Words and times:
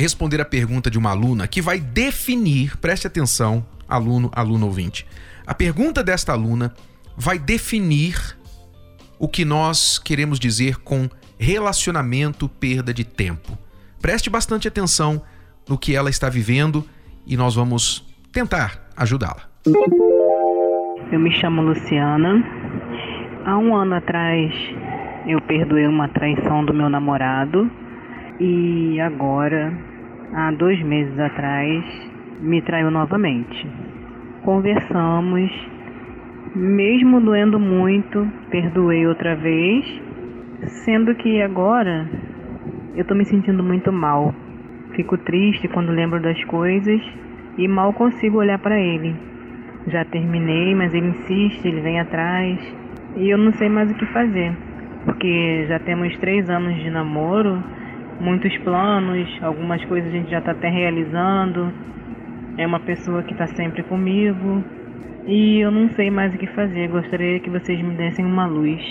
responder 0.00 0.40
a 0.40 0.44
pergunta 0.44 0.90
de 0.90 0.98
uma 0.98 1.10
aluna 1.10 1.46
que 1.46 1.60
vai 1.60 1.78
definir, 1.78 2.76
preste 2.78 3.06
atenção, 3.06 3.64
aluno, 3.88 4.30
aluno 4.34 4.66
ouvinte. 4.66 5.06
A 5.46 5.54
pergunta 5.54 6.02
desta 6.02 6.32
aluna 6.32 6.74
vai 7.16 7.38
definir 7.38 8.36
o 9.18 9.28
que 9.28 9.44
nós 9.44 9.98
queremos 9.98 10.40
dizer 10.40 10.76
com 10.78 11.08
relacionamento 11.38 12.48
perda 12.48 12.92
de 12.92 13.04
tempo. 13.04 13.58
Preste 14.00 14.30
bastante 14.30 14.66
atenção 14.66 15.22
no 15.68 15.76
que 15.76 15.94
ela 15.94 16.08
está 16.08 16.28
vivendo 16.28 16.84
e 17.26 17.36
nós 17.36 17.54
vamos 17.54 18.06
tentar 18.32 18.88
ajudá-la. 18.96 19.48
Eu 21.12 21.20
me 21.20 21.32
chamo 21.32 21.60
Luciana. 21.62 22.42
Há 23.44 23.58
um 23.58 23.74
ano 23.74 23.94
atrás 23.94 24.52
eu 25.26 25.40
perdoei 25.42 25.86
uma 25.86 26.08
traição 26.08 26.64
do 26.64 26.72
meu 26.72 26.88
namorado 26.88 27.70
e 28.38 28.98
agora, 29.00 29.76
há 30.32 30.50
dois 30.52 30.80
meses 30.82 31.18
atrás, 31.18 31.84
me 32.40 32.62
traiu 32.62 32.90
novamente. 32.90 33.68
Conversamos, 34.42 35.50
mesmo 36.54 37.20
doendo 37.20 37.58
muito, 37.58 38.26
perdoei 38.50 39.06
outra 39.06 39.34
vez, 39.34 39.84
sendo 40.84 41.14
que 41.14 41.42
agora 41.42 42.08
eu 42.94 43.04
tô 43.04 43.14
me 43.14 43.24
sentindo 43.24 43.62
muito 43.62 43.92
mal. 43.92 44.34
Fico 44.94 45.16
triste 45.18 45.68
quando 45.68 45.92
lembro 45.92 46.20
das 46.20 46.42
coisas 46.44 47.00
e 47.56 47.68
mal 47.68 47.92
consigo 47.92 48.38
olhar 48.38 48.58
para 48.58 48.78
ele. 48.78 49.14
Já 49.86 50.04
terminei, 50.04 50.74
mas 50.74 50.92
ele 50.94 51.08
insiste, 51.08 51.66
ele 51.66 51.80
vem 51.80 52.00
atrás 52.00 52.58
e 53.16 53.28
eu 53.28 53.38
não 53.38 53.52
sei 53.52 53.68
mais 53.68 53.90
o 53.90 53.94
que 53.94 54.06
fazer, 54.06 54.52
porque 55.04 55.66
já 55.68 55.78
temos 55.78 56.16
três 56.18 56.48
anos 56.48 56.76
de 56.76 56.90
namoro, 56.90 57.62
muitos 58.20 58.56
planos, 58.58 59.28
algumas 59.42 59.84
coisas 59.86 60.08
a 60.08 60.16
gente 60.16 60.30
já 60.30 60.38
está 60.38 60.52
até 60.52 60.68
realizando. 60.68 61.72
É 62.58 62.66
uma 62.66 62.80
pessoa 62.80 63.22
que 63.22 63.32
está 63.32 63.46
sempre 63.48 63.82
comigo 63.84 64.62
e 65.26 65.60
eu 65.60 65.70
não 65.70 65.88
sei 65.94 66.10
mais 66.10 66.34
o 66.34 66.38
que 66.38 66.46
fazer. 66.48 66.88
Gostaria 66.88 67.40
que 67.40 67.50
vocês 67.50 67.82
me 67.82 67.96
dessem 67.96 68.24
uma 68.24 68.46
luz 68.46 68.82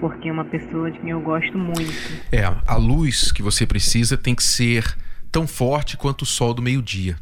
porque 0.00 0.28
é 0.28 0.32
uma 0.32 0.44
pessoa 0.44 0.90
de 0.90 0.98
quem 0.98 1.10
eu 1.10 1.20
gosto 1.20 1.56
muito. 1.58 1.90
É, 2.30 2.44
a 2.44 2.76
luz 2.76 3.32
que 3.32 3.42
você 3.42 3.66
precisa 3.66 4.16
tem 4.16 4.34
que 4.34 4.42
ser 4.42 4.96
tão 5.32 5.46
forte 5.46 5.96
quanto 5.96 6.22
o 6.22 6.26
sol 6.26 6.54
do 6.54 6.62
meio-dia. 6.62 7.16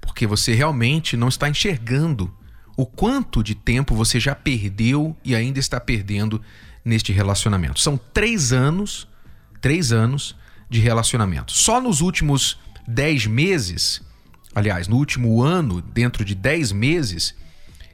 Porque 0.00 0.26
você 0.26 0.54
realmente 0.54 1.16
não 1.16 1.28
está 1.28 1.48
enxergando 1.48 2.32
o 2.76 2.86
quanto 2.86 3.42
de 3.42 3.54
tempo 3.54 3.94
você 3.94 4.18
já 4.18 4.34
perdeu 4.34 5.16
e 5.24 5.34
ainda 5.34 5.58
está 5.58 5.80
perdendo 5.80 6.40
neste 6.84 7.12
relacionamento. 7.12 7.80
São 7.80 7.98
três 8.12 8.52
anos, 8.52 9.08
três 9.60 9.92
anos 9.92 10.36
de 10.74 10.80
relacionamento. 10.80 11.52
Só 11.52 11.80
nos 11.80 12.00
últimos 12.00 12.58
dez 12.86 13.26
meses, 13.26 14.02
aliás, 14.52 14.88
no 14.88 14.96
último 14.96 15.40
ano, 15.40 15.80
dentro 15.80 16.24
de 16.24 16.34
dez 16.34 16.72
meses, 16.72 17.32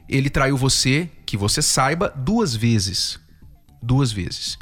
ele 0.09 0.31
traiu 0.31 0.57
você, 0.57 1.11
que 1.27 1.37
você 1.37 1.61
saiba, 1.61 2.09
duas 2.17 2.57
vezes. 2.57 3.21
Duas 3.83 4.11
vezes. 4.11 4.59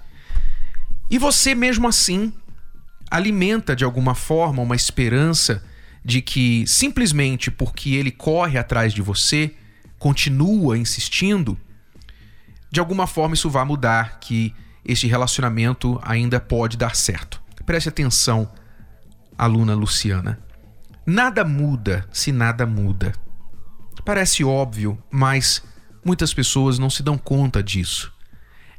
E 1.09 1.17
você, 1.17 1.55
mesmo 1.55 1.87
assim, 1.87 2.33
alimenta 3.09 3.77
de 3.77 3.85
alguma 3.85 4.17
forma 4.17 4.63
uma 4.63 4.75
esperança 4.75 5.65
de 6.05 6.21
que 6.21 6.67
simplesmente 6.67 7.53
porque 7.53 7.91
ele 7.91 8.11
corre 8.11 8.59
atrás 8.59 8.93
de 8.93 9.01
você, 9.01 9.55
continua 9.97 10.77
insistindo, 10.77 11.57
de 12.69 12.81
alguma 12.81 13.07
forma 13.07 13.35
isso 13.35 13.49
vai 13.49 13.65
mudar, 13.65 14.19
que 14.19 14.53
este 14.85 15.07
relacionamento 15.07 16.01
ainda 16.03 16.41
pode 16.41 16.77
dar 16.77 16.97
certo. 16.97 17.48
Preste 17.69 17.91
atenção, 17.91 18.51
aluna 19.37 19.75
Luciana. 19.75 20.39
Nada 21.05 21.45
muda 21.45 22.09
se 22.11 22.33
nada 22.33 22.65
muda. 22.65 23.13
Parece 24.07 24.43
óbvio, 24.43 24.99
mas 25.11 25.63
muitas 26.03 26.33
pessoas 26.33 26.79
não 26.79 26.89
se 26.89 27.03
dão 27.03 27.19
conta 27.19 27.63
disso. 27.63 28.11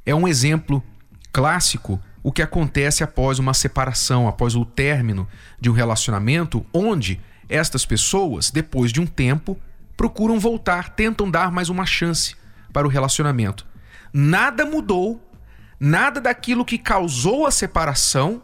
É 0.04 0.16
um 0.16 0.28
exemplo 0.28 0.84
clássico 1.32 2.02
o 2.24 2.32
que 2.32 2.42
acontece 2.42 3.04
após 3.04 3.38
uma 3.38 3.54
separação, 3.54 4.28
após 4.28 4.56
o 4.56 4.66
término 4.66 5.28
de 5.62 5.70
um 5.70 5.74
relacionamento, 5.74 6.66
onde 6.74 7.22
estas 7.48 7.86
pessoas, 7.86 8.50
depois 8.50 8.92
de 8.92 9.00
um 9.00 9.06
tempo, 9.06 9.56
procuram 9.96 10.40
voltar, 10.40 10.96
tentam 10.96 11.30
dar 11.30 11.52
mais 11.52 11.70
uma 11.70 11.86
chance 11.86 12.36
para 12.74 12.88
o 12.88 12.90
relacionamento. 12.90 13.68
Nada 14.12 14.66
mudou, 14.66 15.32
nada 15.80 16.20
daquilo 16.20 16.66
que 16.66 16.80
causou 16.80 17.46
a 17.46 17.52
separação 17.52 18.42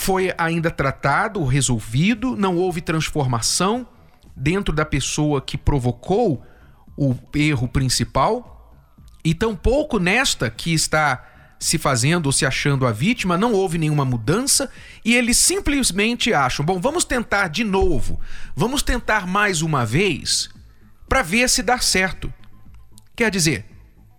foi 0.00 0.32
ainda 0.38 0.70
tratado, 0.70 1.44
resolvido, 1.44 2.36
não 2.36 2.56
houve 2.56 2.80
transformação 2.80 3.84
dentro 4.34 4.72
da 4.72 4.84
pessoa 4.84 5.40
que 5.42 5.58
provocou 5.58 6.46
o 6.96 7.16
erro 7.34 7.66
principal, 7.66 8.72
e 9.24 9.34
tampouco 9.34 9.98
nesta 9.98 10.48
que 10.48 10.72
está 10.72 11.26
se 11.58 11.78
fazendo 11.78 12.26
ou 12.26 12.32
se 12.32 12.46
achando 12.46 12.86
a 12.86 12.92
vítima, 12.92 13.36
não 13.36 13.52
houve 13.52 13.76
nenhuma 13.76 14.04
mudança 14.04 14.70
e 15.04 15.16
eles 15.16 15.36
simplesmente 15.36 16.32
acham: 16.32 16.64
bom, 16.64 16.80
vamos 16.80 17.04
tentar 17.04 17.48
de 17.48 17.64
novo, 17.64 18.20
vamos 18.54 18.84
tentar 18.84 19.26
mais 19.26 19.62
uma 19.62 19.84
vez 19.84 20.48
para 21.08 21.22
ver 21.22 21.50
se 21.50 21.60
dá 21.60 21.80
certo. 21.80 22.32
Quer 23.16 23.32
dizer, 23.32 23.66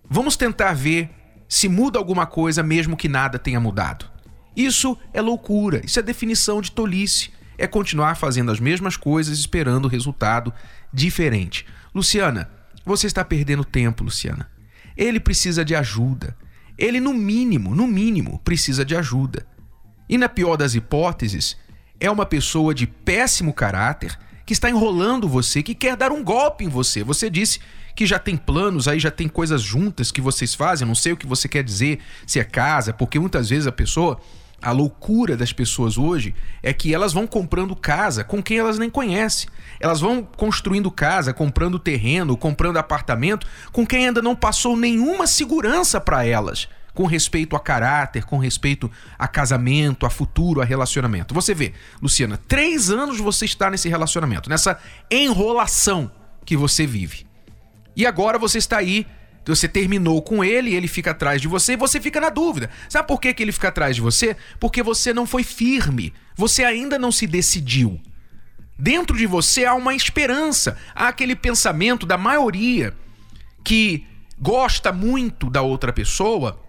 vamos 0.10 0.36
tentar 0.36 0.74
ver 0.74 1.10
se 1.48 1.70
muda 1.70 1.98
alguma 1.98 2.26
coisa 2.26 2.62
mesmo 2.62 2.98
que 2.98 3.08
nada 3.08 3.40
tenha 3.40 3.62
mudado. 3.62 4.19
Isso 4.56 4.98
é 5.14 5.22
loucura, 5.22 5.82
isso 5.86 6.00
é 6.00 6.02
definição 6.02 6.62
de 6.62 6.72
tolice. 6.72 7.32
É 7.58 7.68
continuar 7.68 8.16
fazendo 8.16 8.52
as 8.52 8.60
mesmas 8.60 8.96
coisas 8.96 9.38
esperando 9.38 9.88
resultado 9.88 10.54
diferente. 10.94 11.66
Luciana, 11.94 12.50
você 12.86 13.08
está 13.08 13.24
perdendo 13.24 13.66
tempo, 13.66 14.04
Luciana. 14.04 14.50
Ele 14.96 15.20
precisa 15.20 15.64
de 15.66 15.76
ajuda 15.76 16.36
ele 16.80 17.02
no 17.02 17.14
mínimo, 17.14 17.76
no 17.76 17.86
mínimo, 17.86 18.40
precisa 18.40 18.86
de 18.86 18.96
ajuda. 18.96 19.46
E 20.08 20.18
na 20.18 20.30
pior 20.30 20.56
das 20.56 20.76
hipóteses, 20.76 21.58
é 22.00 22.10
uma 22.10 22.26
pessoa 22.26 22.74
de 22.74 22.88
péssimo 22.88 23.54
caráter 23.54 24.18
que 24.50 24.54
está 24.54 24.68
enrolando 24.68 25.30
você, 25.30 25.62
que 25.62 25.76
quer 25.76 25.96
dar 25.96 26.12
um 26.12 26.24
golpe 26.24 26.66
em 26.66 26.68
você. 26.68 27.04
Você 27.04 27.30
disse 27.30 27.60
que 27.96 28.04
já 28.04 28.18
tem 28.18 28.36
planos, 28.36 28.88
aí 28.88 29.00
já 29.00 29.12
tem 29.12 29.28
coisas 29.28 29.62
juntas 29.62 30.12
que 30.12 30.20
vocês 30.20 30.56
fazem, 30.56 30.88
não 30.88 30.96
sei 30.96 31.12
o 31.12 31.18
que 31.18 31.28
você 31.28 31.48
quer 31.48 31.64
dizer, 31.64 32.00
se 32.26 32.40
é 32.40 32.44
casa, 32.44 32.92
porque 32.92 33.20
muitas 33.20 33.48
vezes 33.48 33.68
a 33.68 33.72
pessoa 33.72 34.20
a 34.60 34.72
loucura 34.72 35.38
das 35.38 35.54
pessoas 35.54 36.00
hoje 36.00 36.34
é 36.64 36.74
que 36.74 36.92
elas 36.92 37.14
vão 37.14 37.28
comprando 37.28 37.76
casa 37.76 38.24
com 38.24 38.42
quem 38.42 38.58
elas 38.58 38.80
nem 38.80 38.90
conhecem. 38.90 39.48
Elas 39.80 40.02
vão 40.02 40.24
construindo 40.24 40.90
casa, 40.90 41.32
comprando 41.32 41.78
terreno, 41.78 42.36
comprando 42.36 42.78
apartamento 42.78 43.46
com 43.72 43.86
quem 43.86 44.08
ainda 44.08 44.20
não 44.20 44.36
passou 44.36 44.76
nenhuma 44.76 45.28
segurança 45.28 46.02
para 46.02 46.26
elas 46.26 46.68
com 46.94 47.06
respeito 47.06 47.56
a 47.56 47.60
caráter, 47.60 48.26
com 48.26 48.38
respeito 48.38 48.92
a 49.18 49.28
casamento, 49.28 50.06
a 50.06 50.10
futuro, 50.10 50.62
a 50.62 50.66
relacionamento. 50.66 51.34
Você 51.34 51.54
vê, 51.54 51.74
Luciana, 52.02 52.38
três 52.48 52.90
anos 52.90 53.18
você 53.20 53.46
está 53.46 53.70
nesse 53.70 53.88
relacionamento, 53.90 54.50
nessa 54.50 54.80
enrolação 55.10 56.12
que 56.46 56.58
você 56.58 56.86
vive. 56.86 57.26
E 57.96 58.06
agora 58.06 58.38
você 58.38 58.58
está 58.58 58.78
aí 58.78 59.06
você 59.50 59.68
terminou 59.68 60.22
com 60.22 60.44
ele, 60.44 60.76
ele 60.76 60.88
fica 60.88 61.12
atrás 61.12 61.42
de 61.42 61.48
você 61.48 61.74
e 61.74 61.78
você 61.78 62.00
fica 62.00 62.20
na 62.20 62.30
dúvida. 62.30 62.70
Sabe 62.88 63.08
por 63.08 63.20
que, 63.20 63.36
ele 63.40 63.52
fica 63.52 63.70
atrás 63.70 63.96
de 63.96 64.02
você? 64.02 64.38
Porque 64.60 64.84
você 64.84 65.14
não 65.14 65.26
foi 65.26 65.44
firme. 65.44 66.14
Você 66.36 66.64
ainda 66.64 67.00
não 67.00 67.12
se 67.12 67.26
decidiu. 67.26 68.00
Dentro 68.78 69.18
de 69.18 69.26
você 69.26 69.66
há 69.66 69.74
uma 69.74 69.94
esperança, 69.94 70.78
há 70.96 71.08
aquele 71.10 71.36
pensamento 71.36 72.06
da 72.06 72.18
maioria 72.18 72.96
que 73.64 74.06
gosta 74.40 74.94
muito 74.94 75.50
da 75.50 75.62
outra 75.62 75.92
pessoa, 75.92 76.62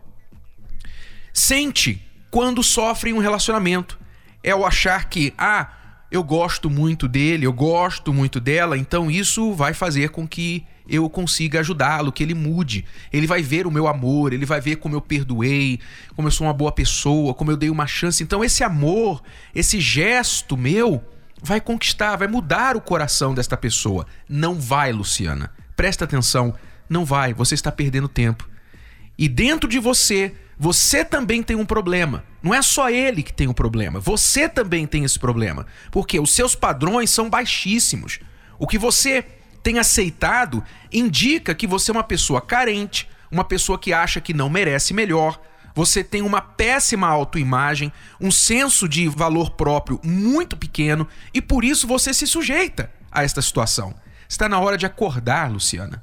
sente 1.41 2.03
quando 2.31 2.63
sofre 2.63 3.13
um 3.13 3.19
relacionamento. 3.19 3.99
É 4.43 4.55
o 4.55 4.65
achar 4.65 5.09
que, 5.09 5.33
ah, 5.37 5.71
eu 6.11 6.23
gosto 6.23 6.69
muito 6.69 7.09
dele, 7.09 7.47
eu 7.47 7.53
gosto 7.53 8.13
muito 8.13 8.41
dela, 8.41 8.77
então 8.77 9.11
isso 9.11 9.53
vai 9.55 9.73
fazer 9.73 10.11
com 10.11 10.27
que 10.27 10.65
eu 10.89 11.09
consiga 11.09 11.61
ajudá-lo, 11.61 12.13
que 12.13 12.23
ele 12.23 12.35
mude. 12.35 12.85
Ele 13.13 13.27
vai 13.27 13.43
ver 13.43 13.67
o 13.67 13.71
meu 13.71 13.87
amor, 13.87 14.33
ele 14.33 14.45
vai 14.45 14.61
ver 14.61 14.77
como 14.77 14.97
eu 14.97 15.01
perdoei, 15.01 15.79
como 16.17 16.27
eu 16.27 16.33
sou 16.33 16.47
uma 16.47 16.53
boa 16.53 16.73
pessoa, 16.73 17.33
como 17.33 17.51
eu 17.51 17.57
dei 17.57 17.71
uma 17.71 17.87
chance. 17.87 18.23
Então 18.23 18.45
esse 18.45 18.65
amor, 18.65 19.23
esse 19.55 19.81
gesto 19.81 20.57
meu, 20.57 21.03
vai 21.43 21.61
conquistar, 21.61 22.17
vai 22.17 22.29
mudar 22.29 22.77
o 22.77 22.81
coração 22.81 23.35
desta 23.35 23.57
pessoa. 23.57 24.07
Não 24.29 24.57
vai, 24.57 24.93
Luciana. 24.93 25.53
Presta 25.77 26.05
atenção, 26.05 26.55
não 26.89 27.05
vai, 27.05 27.33
você 27.33 27.55
está 27.55 27.71
perdendo 27.71 28.09
tempo. 28.09 28.49
E 29.17 29.29
dentro 29.29 29.69
de 29.69 29.79
você, 29.79 30.35
você 30.63 31.03
também 31.03 31.43
tem 31.43 31.57
um 31.57 31.65
problema. 31.65 32.23
Não 32.43 32.53
é 32.53 32.61
só 32.61 32.91
ele 32.91 33.23
que 33.23 33.33
tem 33.33 33.49
um 33.49 33.53
problema, 33.55 33.99
você 33.99 34.47
também 34.47 34.87
tem 34.87 35.05
esse 35.05 35.19
problema. 35.19 35.67
Porque 35.91 36.21
os 36.21 36.35
seus 36.35 36.55
padrões 36.55 37.09
são 37.09 37.31
baixíssimos. 37.31 38.21
O 38.59 38.67
que 38.67 38.77
você 38.77 39.25
tem 39.63 39.79
aceitado 39.79 40.63
indica 40.93 41.55
que 41.55 41.67
você 41.67 41.91
é 41.91 41.95
uma 41.95 42.05
pessoa 42.05 42.43
carente, 42.43 43.09
uma 43.33 43.43
pessoa 43.43 43.79
que 43.79 43.95
acha 43.95 44.21
que 44.21 44.35
não 44.35 44.51
merece 44.51 44.93
melhor. 44.93 45.41
Você 45.75 46.05
tem 46.05 46.21
uma 46.21 46.43
péssima 46.43 47.09
autoimagem, 47.09 47.91
um 48.21 48.31
senso 48.31 48.87
de 48.87 49.09
valor 49.09 49.53
próprio 49.53 49.99
muito 50.05 50.59
pequeno 50.59 51.09
e 51.33 51.41
por 51.41 51.65
isso 51.65 51.87
você 51.87 52.13
se 52.13 52.27
sujeita 52.27 52.93
a 53.11 53.25
esta 53.25 53.41
situação. 53.41 53.95
Está 54.29 54.47
na 54.47 54.61
hora 54.61 54.77
de 54.77 54.85
acordar, 54.85 55.51
Luciana. 55.51 56.03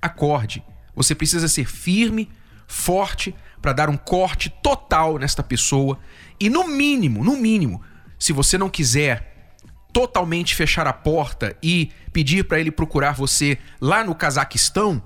Acorde. 0.00 0.62
Você 0.94 1.12
precisa 1.12 1.48
ser 1.48 1.68
firme, 1.68 2.30
forte 2.68 3.34
para 3.66 3.72
dar 3.72 3.88
um 3.88 3.96
corte 3.96 4.48
total 4.48 5.18
nesta 5.18 5.42
pessoa 5.42 5.98
e 6.38 6.48
no 6.48 6.68
mínimo, 6.68 7.24
no 7.24 7.36
mínimo, 7.36 7.82
se 8.16 8.32
você 8.32 8.56
não 8.56 8.70
quiser 8.70 9.56
totalmente 9.92 10.54
fechar 10.54 10.86
a 10.86 10.92
porta 10.92 11.56
e 11.60 11.90
pedir 12.12 12.44
para 12.44 12.60
ele 12.60 12.70
procurar 12.70 13.10
você 13.14 13.58
lá 13.80 14.04
no 14.04 14.14
Cazaquistão, 14.14 15.02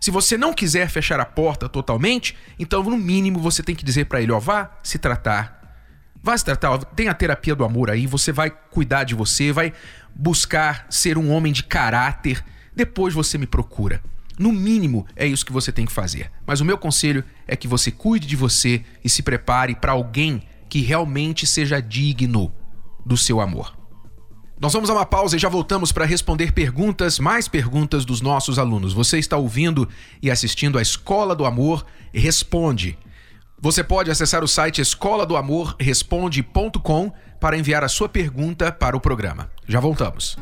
se 0.00 0.10
você 0.10 0.38
não 0.38 0.54
quiser 0.54 0.88
fechar 0.88 1.20
a 1.20 1.26
porta 1.26 1.68
totalmente, 1.68 2.34
então 2.58 2.82
no 2.82 2.96
mínimo 2.96 3.40
você 3.40 3.62
tem 3.62 3.74
que 3.74 3.84
dizer 3.84 4.06
para 4.06 4.22
ele, 4.22 4.32
ó, 4.32 4.38
vá 4.40 4.70
se 4.82 4.98
tratar. 4.98 5.76
Vá 6.22 6.38
se 6.38 6.46
tratar, 6.46 6.70
ó, 6.70 6.78
tem 6.78 7.08
a 7.08 7.14
terapia 7.14 7.54
do 7.54 7.62
amor 7.62 7.90
aí, 7.90 8.06
você 8.06 8.32
vai 8.32 8.48
cuidar 8.48 9.04
de 9.04 9.14
você, 9.14 9.52
vai 9.52 9.70
buscar 10.14 10.86
ser 10.88 11.18
um 11.18 11.30
homem 11.30 11.52
de 11.52 11.62
caráter, 11.62 12.42
depois 12.74 13.12
você 13.12 13.36
me 13.36 13.46
procura. 13.46 14.00
No 14.38 14.52
mínimo, 14.52 15.06
é 15.16 15.26
isso 15.26 15.44
que 15.44 15.52
você 15.52 15.72
tem 15.72 15.84
que 15.84 15.92
fazer. 15.92 16.30
Mas 16.46 16.60
o 16.60 16.64
meu 16.64 16.78
conselho 16.78 17.24
é 17.46 17.56
que 17.56 17.66
você 17.66 17.90
cuide 17.90 18.26
de 18.26 18.36
você 18.36 18.82
e 19.04 19.08
se 19.08 19.22
prepare 19.22 19.74
para 19.74 19.92
alguém 19.92 20.42
que 20.68 20.80
realmente 20.80 21.46
seja 21.46 21.80
digno 21.80 22.52
do 23.04 23.16
seu 23.16 23.40
amor. 23.40 23.76
Nós 24.60 24.72
vamos 24.72 24.90
a 24.90 24.92
uma 24.92 25.06
pausa 25.06 25.36
e 25.36 25.38
já 25.38 25.48
voltamos 25.48 25.92
para 25.92 26.04
responder 26.04 26.52
perguntas, 26.52 27.18
mais 27.18 27.46
perguntas 27.46 28.04
dos 28.04 28.20
nossos 28.20 28.58
alunos. 28.58 28.92
Você 28.92 29.18
está 29.18 29.36
ouvindo 29.36 29.88
e 30.20 30.30
assistindo 30.30 30.78
a 30.78 30.82
Escola 30.82 31.34
do 31.34 31.44
Amor 31.44 31.86
Responde. 32.12 32.98
Você 33.60 33.82
pode 33.82 34.10
acessar 34.10 34.44
o 34.44 34.48
site 34.48 34.80
escola 34.80 35.26
do 35.26 35.36
amor 35.36 35.74
responde.com 35.80 37.12
para 37.40 37.58
enviar 37.58 37.82
a 37.82 37.88
sua 37.88 38.08
pergunta 38.08 38.70
para 38.70 38.96
o 38.96 39.00
programa. 39.00 39.50
Já 39.66 39.80
voltamos. 39.80 40.36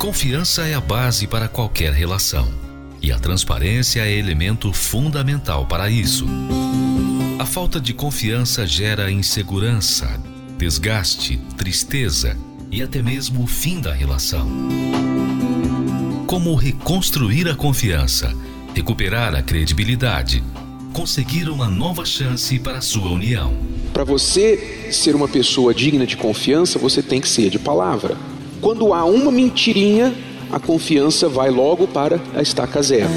Confiança 0.00 0.66
é 0.66 0.72
a 0.72 0.80
base 0.80 1.26
para 1.26 1.46
qualquer 1.46 1.92
relação. 1.92 2.48
E 3.02 3.12
a 3.12 3.18
transparência 3.18 4.00
é 4.00 4.10
elemento 4.10 4.72
fundamental 4.72 5.66
para 5.66 5.90
isso. 5.90 6.24
A 7.38 7.44
falta 7.44 7.78
de 7.78 7.92
confiança 7.92 8.66
gera 8.66 9.10
insegurança, 9.10 10.18
desgaste, 10.56 11.38
tristeza 11.54 12.34
e 12.72 12.80
até 12.80 13.02
mesmo 13.02 13.44
o 13.44 13.46
fim 13.46 13.78
da 13.78 13.92
relação. 13.92 14.50
Como 16.26 16.54
reconstruir 16.54 17.46
a 17.46 17.54
confiança, 17.54 18.34
recuperar 18.74 19.34
a 19.34 19.42
credibilidade, 19.42 20.42
conseguir 20.94 21.50
uma 21.50 21.68
nova 21.68 22.06
chance 22.06 22.58
para 22.58 22.78
a 22.78 22.82
sua 22.82 23.10
união. 23.10 23.54
Para 23.92 24.04
você 24.04 24.88
ser 24.90 25.14
uma 25.14 25.28
pessoa 25.28 25.74
digna 25.74 26.06
de 26.06 26.16
confiança, 26.16 26.78
você 26.78 27.02
tem 27.02 27.20
que 27.20 27.28
ser 27.28 27.50
de 27.50 27.58
palavra. 27.58 28.16
Quando 28.60 28.92
há 28.92 29.04
uma 29.04 29.32
mentirinha, 29.32 30.14
a 30.52 30.60
confiança 30.60 31.28
vai 31.28 31.50
logo 31.50 31.88
para 31.88 32.20
a 32.34 32.42
estaca 32.42 32.82
zero. 32.82 33.08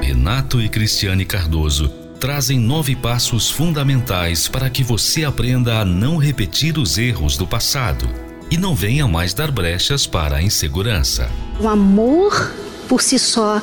Renato 0.00 0.60
e 0.62 0.68
Cristiane 0.68 1.26
Cardoso 1.26 1.90
trazem 2.18 2.58
nove 2.58 2.96
passos 2.96 3.50
fundamentais 3.50 4.48
para 4.48 4.70
que 4.70 4.82
você 4.82 5.24
aprenda 5.24 5.80
a 5.80 5.84
não 5.84 6.16
repetir 6.16 6.78
os 6.78 6.96
erros 6.96 7.36
do 7.36 7.46
passado 7.46 8.08
e 8.50 8.56
não 8.56 8.74
venha 8.74 9.06
mais 9.06 9.34
dar 9.34 9.50
brechas 9.50 10.06
para 10.06 10.36
a 10.36 10.42
insegurança. 10.42 11.30
O 11.60 11.68
amor 11.68 12.52
por 12.88 13.02
si 13.02 13.18
só 13.18 13.60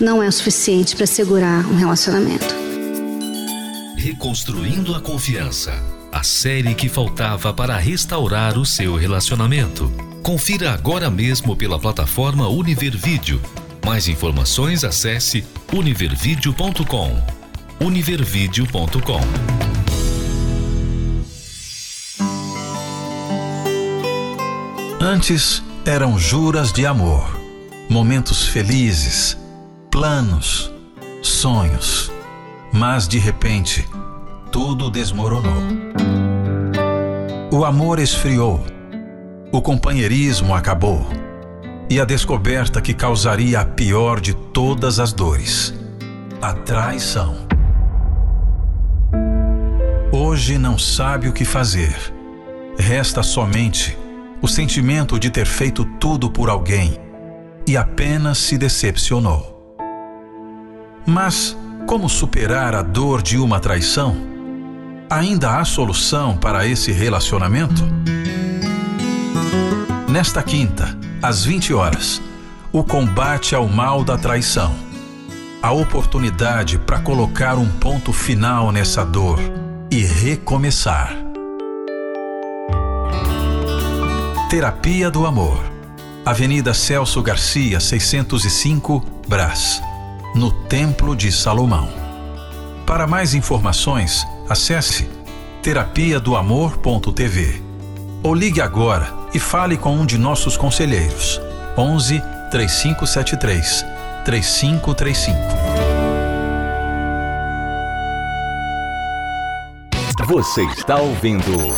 não 0.00 0.22
é 0.22 0.28
o 0.28 0.32
suficiente 0.32 0.94
para 0.94 1.06
segurar 1.06 1.66
um 1.66 1.76
relacionamento. 1.76 2.54
Reconstruindo 3.96 4.94
a 4.94 5.00
confiança 5.00 6.01
a 6.12 6.22
série 6.22 6.74
que 6.74 6.90
faltava 6.90 7.54
para 7.54 7.76
restaurar 7.78 8.58
o 8.58 8.66
seu 8.66 8.94
relacionamento. 8.94 9.90
Confira 10.22 10.72
agora 10.72 11.10
mesmo 11.10 11.56
pela 11.56 11.78
plataforma 11.78 12.46
Univer 12.48 12.96
Vídeo. 12.96 13.40
Mais 13.84 14.06
informações 14.06 14.84
acesse 14.84 15.42
univervideo.com. 15.72 17.22
univervideo.com. 17.80 19.20
Antes 25.00 25.62
eram 25.84 26.16
juras 26.16 26.72
de 26.72 26.86
amor, 26.86 27.40
momentos 27.88 28.46
felizes, 28.46 29.36
planos, 29.90 30.70
sonhos. 31.22 32.12
Mas 32.72 33.08
de 33.08 33.18
repente, 33.18 33.84
tudo 34.52 34.90
desmoronou. 34.90 36.01
O 37.52 37.66
amor 37.66 37.98
esfriou, 37.98 38.64
o 39.52 39.60
companheirismo 39.60 40.54
acabou 40.54 41.06
e 41.90 42.00
a 42.00 42.04
descoberta 42.06 42.80
que 42.80 42.94
causaria 42.94 43.60
a 43.60 43.64
pior 43.66 44.20
de 44.20 44.32
todas 44.32 44.98
as 44.98 45.12
dores 45.12 45.74
a 46.40 46.54
traição. 46.54 47.46
Hoje 50.10 50.56
não 50.56 50.78
sabe 50.78 51.28
o 51.28 51.32
que 51.34 51.44
fazer. 51.44 51.94
Resta 52.78 53.22
somente 53.22 53.98
o 54.40 54.48
sentimento 54.48 55.18
de 55.18 55.28
ter 55.28 55.44
feito 55.44 55.84
tudo 56.00 56.30
por 56.30 56.48
alguém 56.48 56.98
e 57.66 57.76
apenas 57.76 58.38
se 58.38 58.56
decepcionou. 58.56 59.76
Mas 61.04 61.54
como 61.86 62.08
superar 62.08 62.74
a 62.74 62.80
dor 62.80 63.20
de 63.20 63.36
uma 63.36 63.60
traição? 63.60 64.31
Ainda 65.12 65.58
há 65.58 65.64
solução 65.66 66.38
para 66.38 66.66
esse 66.66 66.90
relacionamento? 66.90 67.86
Nesta 70.08 70.42
quinta, 70.42 70.98
às 71.20 71.44
20 71.44 71.74
horas, 71.74 72.22
o 72.72 72.82
combate 72.82 73.54
ao 73.54 73.68
mal 73.68 74.02
da 74.02 74.16
traição. 74.16 74.74
A 75.62 75.70
oportunidade 75.70 76.78
para 76.78 76.98
colocar 76.98 77.58
um 77.58 77.68
ponto 77.72 78.10
final 78.10 78.72
nessa 78.72 79.04
dor 79.04 79.38
e 79.90 80.02
recomeçar. 80.02 81.14
Terapia 84.48 85.10
do 85.10 85.26
Amor. 85.26 85.62
Avenida 86.24 86.72
Celso 86.72 87.20
Garcia, 87.20 87.80
605, 87.80 89.04
Brás, 89.28 89.82
no 90.34 90.50
Templo 90.50 91.14
de 91.14 91.30
Salomão. 91.30 91.90
Para 92.86 93.06
mais 93.06 93.34
informações, 93.34 94.26
Acesse 94.52 95.08
terapia 95.62 96.20
do 96.20 96.36
amor.tv 96.36 97.62
ou 98.22 98.34
ligue 98.34 98.60
agora 98.60 99.10
e 99.32 99.38
fale 99.38 99.78
com 99.78 99.94
um 99.94 100.04
de 100.04 100.18
nossos 100.18 100.58
conselheiros. 100.58 101.40
11 101.74 102.20
3573 102.50 103.82
3535. 104.26 105.38
Você 110.26 110.64
está 110.64 111.00
ouvindo 111.00 111.74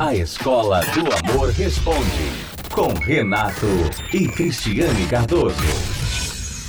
A 0.00 0.12
Escola 0.12 0.80
do 0.86 1.30
Amor 1.30 1.50
Responde 1.50 2.32
com 2.72 2.92
Renato 2.94 3.68
e 4.12 4.26
Cristiane 4.26 5.06
Cardoso. 5.06 5.54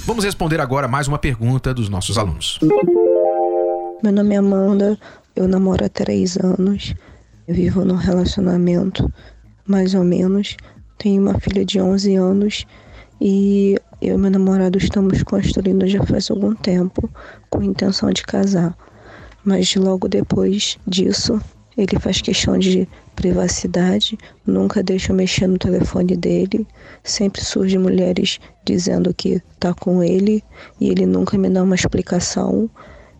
Vamos 0.06 0.24
responder 0.24 0.62
agora 0.62 0.88
mais 0.88 1.08
uma 1.08 1.18
pergunta 1.18 1.74
dos 1.74 1.90
nossos 1.90 2.20
alunos. 2.20 2.60
Meu 4.02 4.14
nome 4.14 4.34
é 4.34 4.38
Amanda, 4.38 4.98
eu 5.36 5.46
namoro 5.46 5.84
há 5.84 5.90
três 5.90 6.38
anos, 6.38 6.96
vivo 7.46 7.84
num 7.84 7.96
relacionamento 7.96 9.12
mais 9.68 9.94
ou 9.94 10.06
menos, 10.06 10.56
tenho 10.98 11.22
uma 11.22 11.38
filha 11.38 11.66
de 11.66 11.82
11 11.82 12.16
anos 12.16 12.66
e 13.20 13.76
eu 14.02 14.16
e 14.16 14.18
meu 14.18 14.32
namorado 14.32 14.78
estamos 14.78 15.22
construindo 15.24 15.86
já 15.86 16.02
faz 16.06 16.32
algum 16.32 16.56
tempo 16.56 17.10
com 17.50 17.62
intenção 17.62 18.10
de 18.12 18.24
casar. 18.24 18.74
Mas 19.44 19.76
logo 19.76 20.08
depois 20.08 20.78
disso, 20.88 21.38
ele 21.78 22.00
faz 22.00 22.22
questão 22.22 22.58
de 22.58 22.88
privacidade, 23.18 24.18
nunca 24.48 24.82
deixa 24.82 25.12
eu 25.12 25.16
mexer 25.18 25.48
no 25.48 25.58
telefone 25.58 26.16
dele, 26.16 26.66
sempre 27.04 27.44
surgem 27.44 27.80
mulheres 27.80 28.40
dizendo 28.64 29.14
que 29.14 29.42
tá 29.60 29.74
com 29.74 30.02
ele 30.02 30.42
e 30.80 30.88
ele 30.88 31.06
nunca 31.06 31.38
me 31.38 31.50
dá 31.50 31.62
uma 31.64 31.76
explicação, 31.76 32.70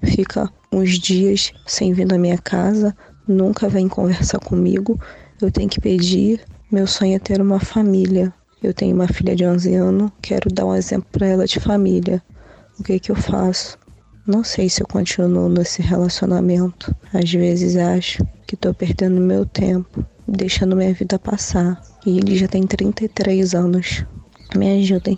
fica 0.02 0.50
uns 0.72 1.00
dias 1.00 1.52
sem 1.66 1.94
vir 1.94 2.06
na 2.06 2.18
minha 2.18 2.38
casa, 2.38 2.96
nunca 3.28 3.70
vem 3.70 3.88
conversar 3.88 4.40
comigo 4.40 5.00
eu 5.42 5.50
tenho 5.50 5.70
que 5.70 5.80
pedir. 5.80 6.42
Meu 6.70 6.86
sonho 6.86 7.16
é 7.16 7.20
ter 7.20 7.42
uma 7.42 7.60
família. 7.60 8.34
Eu 8.62 8.74
tenho 8.74 8.94
uma 8.94 9.08
filha 9.08 9.36
de 9.36 9.46
11 9.46 9.74
anos, 9.74 10.12
quero 10.22 10.54
dar 10.54 10.66
um 10.66 10.76
exemplo 10.76 11.08
para 11.12 11.28
ela 11.28 11.46
de 11.46 11.62
família. 11.62 12.22
O 12.78 12.84
que 12.84 13.00
que 13.00 13.10
eu 13.10 13.16
faço? 13.16 13.78
Não 14.28 14.44
sei 14.44 14.68
se 14.70 14.82
eu 14.84 14.88
continuo 14.88 15.48
nesse 15.48 15.82
relacionamento. 15.82 16.94
Às 17.14 17.32
vezes 17.32 17.78
acho 17.78 18.22
que 18.46 18.56
estou 18.56 18.74
perdendo 18.74 19.22
meu 19.22 19.46
tempo, 19.46 20.06
deixando 20.28 20.76
minha 20.76 20.94
vida 20.94 21.18
passar. 21.18 21.82
E 22.06 22.18
ele 22.18 22.36
já 22.36 22.48
tem 22.48 22.68
33 22.68 23.56
anos. 23.56 24.04
Me 24.54 24.82
ajudem. 24.82 25.18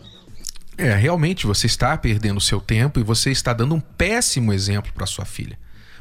É, 0.77 0.95
realmente 0.95 1.45
você 1.45 1.67
está 1.67 1.97
perdendo 1.97 2.37
o 2.37 2.41
seu 2.41 2.59
tempo 2.59 2.99
e 2.99 3.03
você 3.03 3.31
está 3.31 3.53
dando 3.53 3.75
um 3.75 3.79
péssimo 3.79 4.53
exemplo 4.53 4.91
para 4.93 5.05
sua 5.05 5.25
filha. 5.25 5.59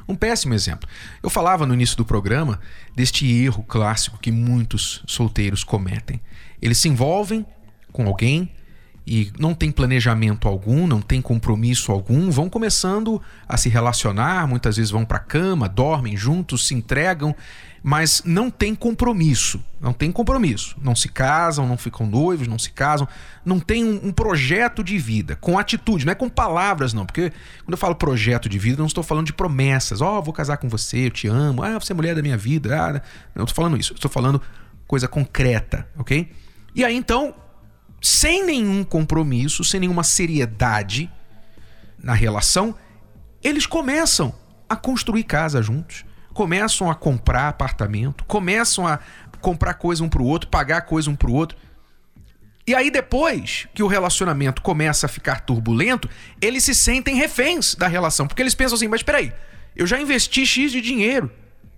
Um 0.08 0.14
péssimo 0.14 0.54
exemplo. 0.54 0.88
Eu 1.22 1.30
falava 1.30 1.66
no 1.66 1.74
início 1.74 1.96
do 1.96 2.04
programa 2.04 2.60
deste 2.96 3.30
erro 3.30 3.62
clássico 3.62 4.18
que 4.18 4.32
muitos 4.32 5.02
solteiros 5.06 5.62
cometem. 5.62 6.20
Eles 6.60 6.78
se 6.78 6.88
envolvem 6.88 7.46
com 7.92 8.06
alguém, 8.06 8.50
e 9.06 9.32
não 9.38 9.54
tem 9.54 9.72
planejamento 9.72 10.46
algum, 10.46 10.86
não 10.86 11.00
tem 11.00 11.20
compromisso 11.20 11.90
algum, 11.90 12.30
vão 12.30 12.48
começando 12.48 13.20
a 13.48 13.56
se 13.56 13.68
relacionar, 13.68 14.46
muitas 14.46 14.76
vezes 14.76 14.92
vão 14.92 15.04
para 15.04 15.16
a 15.16 15.20
cama, 15.20 15.68
dormem 15.68 16.16
juntos, 16.16 16.68
se 16.68 16.74
entregam, 16.74 17.34
mas 17.82 18.22
não 18.24 18.50
tem 18.50 18.74
compromisso, 18.74 19.62
não 19.80 19.92
tem 19.92 20.12
compromisso. 20.12 20.76
Não 20.82 20.94
se 20.94 21.08
casam, 21.08 21.66
não 21.66 21.78
ficam 21.78 22.06
noivos, 22.06 22.46
não 22.46 22.58
se 22.58 22.70
casam, 22.70 23.08
não 23.44 23.58
tem 23.58 23.84
um, 23.84 24.08
um 24.08 24.12
projeto 24.12 24.84
de 24.84 24.98
vida 24.98 25.36
com 25.36 25.58
atitude, 25.58 26.04
não 26.04 26.12
é 26.12 26.14
com 26.14 26.28
palavras 26.28 26.92
não, 26.92 27.06
porque 27.06 27.30
quando 27.64 27.72
eu 27.72 27.78
falo 27.78 27.94
projeto 27.94 28.48
de 28.48 28.58
vida, 28.58 28.78
não 28.78 28.86
estou 28.86 29.02
falando 29.02 29.26
de 29.26 29.32
promessas. 29.32 30.00
Ó, 30.00 30.18
oh, 30.18 30.22
vou 30.22 30.34
casar 30.34 30.58
com 30.58 30.68
você, 30.68 31.06
eu 31.06 31.10
te 31.10 31.28
amo, 31.28 31.62
ah, 31.62 31.78
você 31.78 31.92
é 31.92 31.96
mulher 31.96 32.14
da 32.14 32.22
minha 32.22 32.36
vida. 32.36 32.76
Ah, 32.76 33.02
não 33.34 33.44
estou 33.44 33.54
falando 33.54 33.76
isso, 33.76 33.94
estou 33.94 34.10
falando 34.10 34.40
coisa 34.86 35.08
concreta, 35.08 35.88
ok? 35.96 36.30
E 36.74 36.84
aí 36.84 36.94
então 36.94 37.34
sem 38.00 38.44
nenhum 38.44 38.82
compromisso, 38.82 39.62
sem 39.62 39.80
nenhuma 39.80 40.02
seriedade 40.02 41.10
na 41.98 42.14
relação, 42.14 42.74
eles 43.42 43.66
começam 43.66 44.34
a 44.68 44.74
construir 44.74 45.24
casa 45.24 45.62
juntos, 45.62 46.04
começam 46.40 46.90
a 46.90 46.94
comprar 46.94 47.48
apartamento, 47.48 48.24
começam 48.24 48.86
a 48.86 48.98
comprar 49.42 49.74
coisa 49.74 50.02
um 50.02 50.08
pro 50.08 50.24
outro, 50.24 50.48
pagar 50.48 50.80
coisa 50.86 51.10
um 51.10 51.14
pro 51.14 51.34
outro. 51.34 51.54
E 52.66 52.74
aí 52.74 52.90
depois 52.90 53.68
que 53.74 53.82
o 53.82 53.86
relacionamento 53.86 54.62
começa 54.62 55.04
a 55.04 55.08
ficar 55.08 55.42
turbulento, 55.42 56.08
eles 56.40 56.64
se 56.64 56.74
sentem 56.74 57.14
reféns 57.14 57.74
da 57.74 57.86
relação, 57.86 58.26
porque 58.26 58.40
eles 58.40 58.54
pensam 58.54 58.76
assim: 58.76 58.88
"Mas 58.88 59.00
espera 59.00 59.18
aí, 59.18 59.34
eu 59.76 59.86
já 59.86 60.00
investi 60.00 60.46
X 60.46 60.72
de 60.72 60.80
dinheiro 60.80 61.30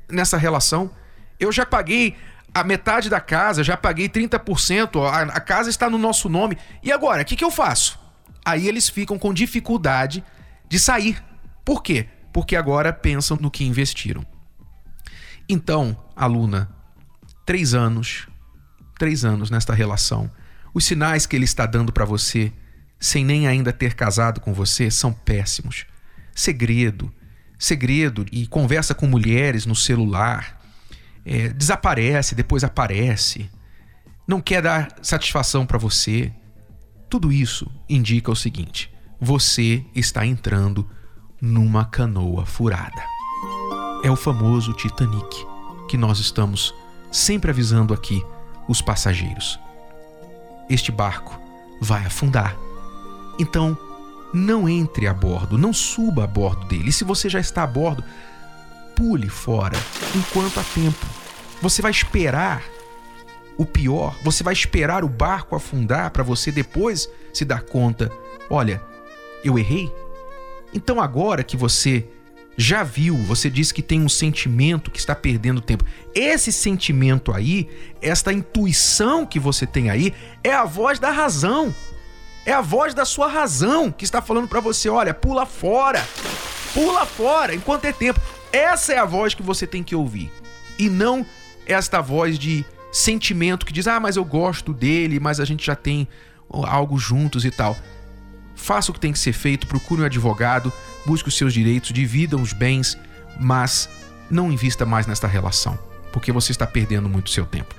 nessa 0.08 0.36
relação, 0.36 0.92
eu 1.40 1.50
já 1.50 1.66
paguei 1.66 2.16
a 2.54 2.62
metade 2.62 3.10
da 3.10 3.20
casa, 3.20 3.64
já 3.64 3.76
paguei 3.76 4.08
30%, 4.08 5.04
a, 5.04 5.22
a 5.22 5.40
casa 5.40 5.70
está 5.70 5.90
no 5.90 5.98
nosso 5.98 6.28
nome. 6.28 6.56
E 6.84 6.92
agora, 6.92 7.22
o 7.22 7.24
que, 7.24 7.34
que 7.34 7.44
eu 7.44 7.50
faço? 7.50 7.98
Aí 8.44 8.68
eles 8.68 8.88
ficam 8.88 9.18
com 9.18 9.34
dificuldade 9.34 10.22
de 10.68 10.78
sair. 10.78 11.20
Por 11.64 11.82
quê? 11.82 12.06
Porque 12.32 12.54
agora 12.54 12.92
pensam 12.92 13.36
no 13.40 13.50
que 13.50 13.64
investiram. 13.64 14.24
Então, 15.48 15.96
aluna, 16.16 16.70
três 17.44 17.74
anos, 17.74 18.28
três 18.98 19.24
anos 19.24 19.50
nesta 19.50 19.74
relação, 19.74 20.30
os 20.74 20.84
sinais 20.84 21.26
que 21.26 21.36
ele 21.36 21.44
está 21.44 21.66
dando 21.66 21.92
para 21.92 22.04
você, 22.04 22.52
sem 22.98 23.24
nem 23.24 23.46
ainda 23.46 23.72
ter 23.72 23.94
casado 23.94 24.40
com 24.40 24.54
você, 24.54 24.90
são 24.90 25.12
péssimos. 25.12 25.84
Segredo, 26.34 27.12
segredo 27.58 28.24
e 28.32 28.46
conversa 28.46 28.94
com 28.94 29.06
mulheres 29.06 29.66
no 29.66 29.74
celular, 29.74 30.60
é, 31.24 31.48
desaparece, 31.48 32.34
depois 32.34 32.64
aparece, 32.64 33.50
não 34.26 34.40
quer 34.40 34.62
dar 34.62 34.96
satisfação 35.02 35.66
para 35.66 35.78
você. 35.78 36.32
Tudo 37.10 37.30
isso 37.30 37.70
indica 37.88 38.30
o 38.30 38.36
seguinte: 38.36 38.90
você 39.20 39.84
está 39.94 40.24
entrando 40.24 40.88
numa 41.40 41.84
canoa 41.84 42.46
furada. 42.46 43.02
É 44.02 44.10
o 44.10 44.16
famoso 44.16 44.72
Titanic 44.72 45.46
que 45.88 45.96
nós 45.96 46.18
estamos 46.18 46.74
sempre 47.10 47.50
avisando 47.50 47.94
aqui 47.94 48.24
os 48.68 48.80
passageiros. 48.80 49.60
Este 50.68 50.90
barco 50.90 51.38
vai 51.80 52.04
afundar. 52.04 52.56
Então, 53.38 53.78
não 54.32 54.68
entre 54.68 55.06
a 55.06 55.14
bordo, 55.14 55.56
não 55.56 55.72
suba 55.72 56.24
a 56.24 56.26
bordo 56.26 56.66
dele. 56.66 56.88
E 56.88 56.92
se 56.92 57.04
você 57.04 57.28
já 57.28 57.38
está 57.38 57.62
a 57.62 57.66
bordo, 57.66 58.02
pule 58.96 59.28
fora 59.28 59.76
enquanto 60.16 60.58
há 60.58 60.64
tempo. 60.64 61.06
Você 61.60 61.80
vai 61.80 61.90
esperar 61.90 62.62
o 63.56 63.64
pior, 63.64 64.16
você 64.24 64.42
vai 64.42 64.52
esperar 64.52 65.04
o 65.04 65.08
barco 65.08 65.54
afundar 65.54 66.10
para 66.10 66.24
você 66.24 66.50
depois 66.50 67.08
se 67.32 67.44
dar 67.44 67.62
conta: 67.62 68.10
olha, 68.50 68.82
eu 69.44 69.58
errei. 69.58 69.92
Então 70.74 71.00
agora 71.00 71.44
que 71.44 71.56
você 71.56 72.08
já 72.56 72.82
viu, 72.82 73.16
você 73.16 73.48
diz 73.48 73.72
que 73.72 73.82
tem 73.82 74.02
um 74.02 74.08
sentimento 74.08 74.90
que 74.90 74.98
está 74.98 75.14
perdendo 75.14 75.60
tempo. 75.60 75.84
Esse 76.14 76.52
sentimento 76.52 77.32
aí, 77.32 77.68
esta 78.00 78.32
intuição 78.32 79.24
que 79.24 79.38
você 79.38 79.66
tem 79.66 79.88
aí, 79.88 80.12
é 80.44 80.52
a 80.52 80.64
voz 80.64 80.98
da 80.98 81.10
razão. 81.10 81.74
É 82.44 82.52
a 82.52 82.60
voz 82.60 82.92
da 82.92 83.04
sua 83.04 83.28
razão 83.28 83.90
que 83.90 84.04
está 84.04 84.20
falando 84.20 84.48
para 84.48 84.60
você: 84.60 84.88
olha, 84.88 85.14
pula 85.14 85.46
fora. 85.46 86.06
Pula 86.74 87.06
fora 87.06 87.54
enquanto 87.54 87.84
é 87.84 87.92
tempo. 87.92 88.20
Essa 88.52 88.92
é 88.92 88.98
a 88.98 89.04
voz 89.04 89.34
que 89.34 89.42
você 89.42 89.66
tem 89.66 89.82
que 89.82 89.94
ouvir. 89.94 90.30
E 90.78 90.88
não 90.88 91.24
esta 91.66 92.00
voz 92.00 92.38
de 92.38 92.64
sentimento 92.90 93.64
que 93.64 93.72
diz: 93.72 93.86
ah, 93.86 94.00
mas 94.00 94.16
eu 94.16 94.24
gosto 94.24 94.74
dele, 94.74 95.18
mas 95.18 95.40
a 95.40 95.44
gente 95.44 95.64
já 95.64 95.76
tem 95.76 96.06
algo 96.50 96.98
juntos 96.98 97.44
e 97.44 97.50
tal. 97.50 97.76
Faça 98.54 98.90
o 98.90 98.94
que 98.94 99.00
tem 99.00 99.12
que 99.12 99.18
ser 99.18 99.32
feito, 99.32 99.66
procure 99.66 100.02
um 100.02 100.04
advogado, 100.04 100.72
busque 101.06 101.28
os 101.28 101.36
seus 101.36 101.52
direitos, 101.52 101.92
dividam 101.92 102.40
os 102.40 102.52
bens, 102.52 102.98
mas 103.38 103.88
não 104.30 104.50
invista 104.50 104.86
mais 104.86 105.06
nesta 105.06 105.26
relação, 105.26 105.78
porque 106.12 106.32
você 106.32 106.52
está 106.52 106.66
perdendo 106.66 107.08
muito 107.08 107.30
seu 107.30 107.44
tempo. 107.44 107.74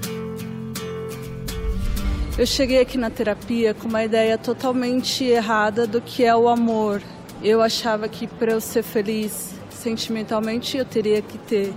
Eu 2.38 2.48
cheguei 2.48 2.80
aqui 2.82 2.98
na 2.98 3.12
terapia 3.12 3.74
com 3.76 3.88
uma 3.88 4.04
ideia 4.04 4.38
totalmente 4.38 5.24
errada 5.24 5.86
do 5.86 6.02
que 6.02 6.26
é 6.26 6.36
o 6.36 6.48
amor. 6.48 7.02
Eu 7.44 7.62
achava 7.62 8.08
que 8.08 8.26
para 8.26 8.54
eu 8.54 8.62
ser 8.62 8.82
feliz 8.82 9.54
sentimentalmente 9.70 10.78
eu 10.78 10.86
teria 10.86 11.22
que 11.22 11.38
ter 11.38 11.74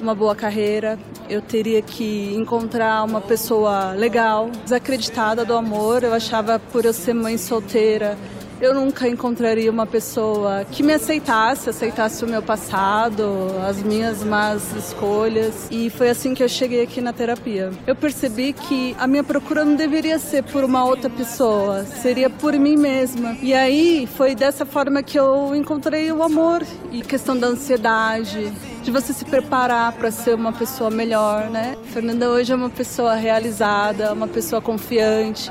uma 0.00 0.14
boa 0.14 0.34
carreira, 0.34 0.98
eu 1.28 1.42
teria 1.42 1.82
que 1.82 2.34
encontrar 2.34 3.04
uma 3.04 3.20
pessoa 3.20 3.92
legal, 3.92 4.50
desacreditada 4.62 5.44
do 5.44 5.54
amor. 5.54 6.02
Eu 6.02 6.14
achava 6.14 6.58
por 6.58 6.84
eu 6.84 6.92
ser 6.92 7.14
mãe 7.14 7.36
solteira, 7.36 8.16
eu 8.60 8.74
nunca 8.74 9.08
encontraria 9.08 9.70
uma 9.70 9.86
pessoa 9.86 10.64
que 10.70 10.82
me 10.82 10.92
aceitasse, 10.92 11.70
aceitasse 11.70 12.24
o 12.24 12.28
meu 12.28 12.42
passado, 12.42 13.24
as 13.66 13.82
minhas 13.82 14.22
más 14.22 14.74
escolhas. 14.76 15.66
E 15.70 15.88
foi 15.88 16.10
assim 16.10 16.34
que 16.34 16.42
eu 16.42 16.48
cheguei 16.48 16.82
aqui 16.82 17.00
na 17.00 17.12
terapia. 17.12 17.70
Eu 17.86 17.96
percebi 17.96 18.52
que 18.52 18.94
a 18.98 19.06
minha 19.06 19.24
procura 19.24 19.64
não 19.64 19.74
deveria 19.74 20.18
ser 20.18 20.42
por 20.44 20.62
uma 20.62 20.84
outra 20.84 21.08
pessoa, 21.08 21.84
seria 21.84 22.28
por 22.28 22.52
mim 22.54 22.76
mesma. 22.76 23.36
E 23.42 23.54
aí 23.54 24.06
foi 24.16 24.34
dessa 24.34 24.66
forma 24.66 25.02
que 25.02 25.18
eu 25.18 25.54
encontrei 25.54 26.12
o 26.12 26.22
amor 26.22 26.62
e 26.92 27.00
questão 27.02 27.36
da 27.36 27.46
ansiedade, 27.46 28.52
de 28.82 28.90
você 28.90 29.12
se 29.12 29.24
preparar 29.24 29.92
para 29.92 30.10
ser 30.10 30.34
uma 30.34 30.52
pessoa 30.52 30.90
melhor, 30.90 31.48
né? 31.50 31.76
Fernanda 31.92 32.28
hoje 32.28 32.52
é 32.52 32.56
uma 32.56 32.70
pessoa 32.70 33.14
realizada, 33.14 34.12
uma 34.12 34.28
pessoa 34.28 34.60
confiante. 34.60 35.50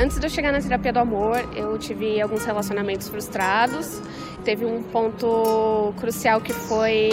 Antes 0.00 0.20
de 0.20 0.26
eu 0.26 0.30
chegar 0.30 0.52
na 0.52 0.60
terapia 0.60 0.92
do 0.92 1.00
amor, 1.00 1.44
eu 1.56 1.76
tive 1.76 2.20
alguns 2.20 2.44
relacionamentos 2.44 3.08
frustrados. 3.08 4.00
Teve 4.44 4.64
um 4.64 4.80
ponto 4.80 5.92
crucial 5.98 6.40
que 6.40 6.52
foi 6.52 7.10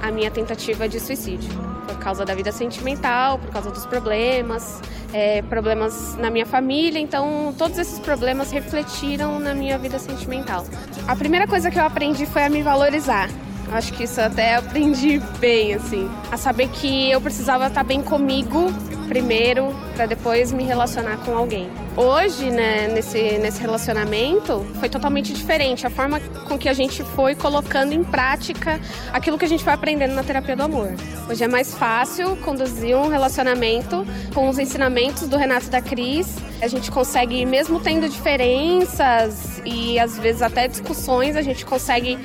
a 0.00 0.10
minha 0.10 0.30
tentativa 0.30 0.88
de 0.88 0.98
suicídio. 0.98 1.50
Por 1.86 1.98
causa 1.98 2.24
da 2.24 2.34
vida 2.34 2.50
sentimental, 2.50 3.38
por 3.38 3.50
causa 3.50 3.70
dos 3.70 3.84
problemas, 3.84 4.80
é, 5.12 5.42
problemas 5.42 6.16
na 6.16 6.30
minha 6.30 6.46
família. 6.46 6.98
Então, 6.98 7.54
todos 7.58 7.76
esses 7.76 7.98
problemas 7.98 8.50
refletiram 8.50 9.38
na 9.38 9.52
minha 9.52 9.76
vida 9.76 9.98
sentimental. 9.98 10.64
A 11.06 11.14
primeira 11.14 11.46
coisa 11.46 11.70
que 11.70 11.78
eu 11.78 11.84
aprendi 11.84 12.24
foi 12.24 12.44
a 12.44 12.48
me 12.48 12.62
valorizar. 12.62 13.28
Acho 13.70 13.92
que 13.92 14.04
isso 14.04 14.20
até 14.22 14.56
aprendi 14.56 15.20
bem, 15.38 15.74
assim. 15.74 16.10
A 16.30 16.38
saber 16.38 16.68
que 16.68 17.10
eu 17.10 17.20
precisava 17.20 17.66
estar 17.66 17.84
bem 17.84 18.02
comigo 18.02 18.72
primeiro, 19.12 19.74
para 19.94 20.06
depois 20.06 20.52
me 20.52 20.64
relacionar 20.64 21.18
com 21.18 21.36
alguém. 21.36 21.68
Hoje, 21.94 22.50
né, 22.50 22.88
nesse, 22.88 23.36
nesse 23.36 23.60
relacionamento, 23.60 24.66
foi 24.80 24.88
totalmente 24.88 25.34
diferente. 25.34 25.86
A 25.86 25.90
forma 25.90 26.18
com 26.48 26.56
que 26.56 26.66
a 26.66 26.72
gente 26.72 27.04
foi 27.04 27.34
colocando 27.34 27.92
em 27.92 28.02
prática 28.02 28.80
aquilo 29.12 29.36
que 29.36 29.44
a 29.44 29.48
gente 29.48 29.62
foi 29.62 29.74
aprendendo 29.74 30.14
na 30.14 30.22
terapia 30.24 30.56
do 30.56 30.62
amor. 30.62 30.94
Hoje 31.28 31.44
é 31.44 31.48
mais 31.48 31.74
fácil 31.74 32.36
conduzir 32.38 32.96
um 32.96 33.08
relacionamento 33.08 34.06
com 34.32 34.48
os 34.48 34.58
ensinamentos 34.58 35.28
do 35.28 35.36
Renato 35.36 35.66
e 35.66 35.70
da 35.70 35.82
Cris. 35.82 36.34
A 36.62 36.66
gente 36.66 36.90
consegue, 36.90 37.44
mesmo 37.44 37.80
tendo 37.80 38.08
diferenças 38.08 39.60
e 39.62 39.98
às 39.98 40.18
vezes 40.18 40.40
até 40.40 40.66
discussões, 40.66 41.36
a 41.36 41.42
gente 41.42 41.66
consegue 41.66 42.18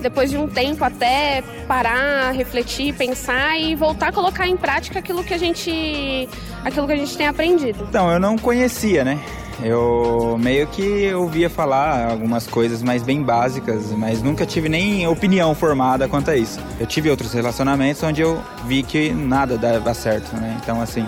depois 0.00 0.30
de 0.30 0.36
um 0.36 0.46
tempo 0.46 0.84
até 0.84 1.42
parar, 1.66 2.32
refletir, 2.32 2.94
pensar 2.94 3.58
e 3.58 3.74
voltar 3.74 4.08
a 4.08 4.12
colocar 4.12 4.48
em 4.48 4.56
prática 4.56 4.98
aquilo 4.98 5.22
que 5.24 5.34
a 5.34 5.38
gente 5.38 6.28
aquilo 6.64 6.86
que 6.86 6.92
a 6.92 6.96
gente 6.96 7.16
tem 7.16 7.26
aprendido. 7.26 7.86
Então, 7.88 8.10
eu 8.10 8.18
não 8.18 8.36
conhecia, 8.36 9.04
né? 9.04 9.18
Eu 9.62 10.36
meio 10.40 10.68
que 10.68 11.12
ouvia 11.12 11.50
falar 11.50 12.08
algumas 12.10 12.46
coisas 12.46 12.80
mais 12.80 13.02
bem 13.02 13.22
básicas, 13.22 13.90
mas 13.90 14.22
nunca 14.22 14.46
tive 14.46 14.68
nem 14.68 15.06
opinião 15.08 15.52
formada 15.54 16.06
quanto 16.06 16.30
a 16.30 16.36
isso. 16.36 16.60
Eu 16.78 16.86
tive 16.86 17.10
outros 17.10 17.32
relacionamentos 17.32 18.00
onde 18.04 18.20
eu 18.20 18.40
vi 18.66 18.84
que 18.84 19.10
nada 19.10 19.58
dava 19.58 19.92
certo, 19.94 20.36
né? 20.36 20.56
Então, 20.62 20.80
assim, 20.80 21.04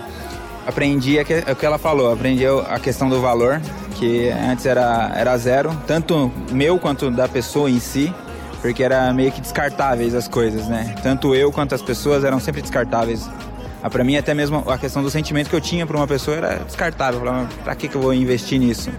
aprendi 0.67 1.17
o 1.19 1.55
que 1.55 1.65
ela 1.65 1.77
falou, 1.77 2.11
aprendi 2.11 2.45
a 2.45 2.77
questão 2.77 3.09
do 3.09 3.21
valor, 3.21 3.61
que 3.97 4.29
antes 4.29 4.65
era, 4.65 5.13
era 5.15 5.37
zero, 5.37 5.71
tanto 5.87 6.29
meu 6.51 6.77
quanto 6.77 7.09
da 7.09 7.29
pessoa 7.29 7.69
em 7.69 7.79
si, 7.79 8.13
porque 8.61 8.83
era 8.83 9.11
meio 9.13 9.31
que 9.31 9.41
descartáveis 9.41 10.13
as 10.13 10.27
coisas, 10.27 10.67
né? 10.67 10.95
Tanto 11.01 11.33
eu 11.33 11.51
quanto 11.51 11.73
as 11.73 11.81
pessoas 11.81 12.23
eram 12.23 12.39
sempre 12.39 12.61
descartáveis. 12.61 13.27
Ah, 13.83 13.89
para 13.89 14.03
mim, 14.03 14.15
até 14.15 14.33
mesmo 14.33 14.63
a 14.67 14.77
questão 14.77 15.01
do 15.01 15.09
sentimento 15.09 15.49
que 15.49 15.55
eu 15.55 15.61
tinha 15.61 15.85
para 15.87 15.97
uma 15.97 16.07
pessoa 16.07 16.37
era 16.37 16.55
descartável. 16.57 17.19
Eu 17.19 17.25
falava, 17.25 17.49
pra 17.63 17.75
que, 17.75 17.87
que 17.87 17.95
eu 17.95 18.01
vou 18.01 18.13
investir 18.13 18.59
nisso? 18.59 18.91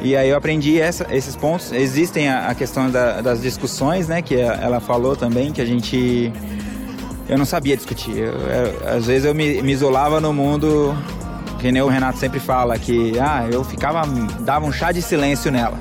E 0.00 0.16
aí 0.16 0.28
eu 0.28 0.36
aprendi 0.36 0.80
essa, 0.80 1.06
esses 1.10 1.34
pontos. 1.34 1.72
Existem 1.72 2.28
a, 2.28 2.48
a 2.48 2.54
questão 2.54 2.88
da, 2.88 3.20
das 3.20 3.42
discussões, 3.42 4.06
né? 4.06 4.22
Que 4.22 4.36
ela 4.36 4.80
falou 4.80 5.16
também, 5.16 5.52
que 5.52 5.60
a 5.60 5.66
gente. 5.66 6.32
Eu 7.28 7.36
não 7.36 7.44
sabia 7.44 7.76
discutir. 7.76 8.16
Eu, 8.16 8.32
eu, 8.32 8.88
às 8.96 9.06
vezes 9.06 9.24
eu 9.24 9.34
me, 9.34 9.60
me, 9.62 9.72
isolava 9.72 10.20
no 10.20 10.32
mundo, 10.32 10.96
que 11.58 11.72
nem 11.72 11.82
o 11.82 11.88
Renato 11.88 12.18
sempre 12.18 12.38
fala, 12.38 12.78
que 12.78 13.18
ah, 13.18 13.48
eu 13.50 13.64
ficava. 13.64 14.02
dava 14.40 14.64
um 14.64 14.72
chá 14.72 14.92
de 14.92 15.02
silêncio 15.02 15.50
nela. 15.50 15.78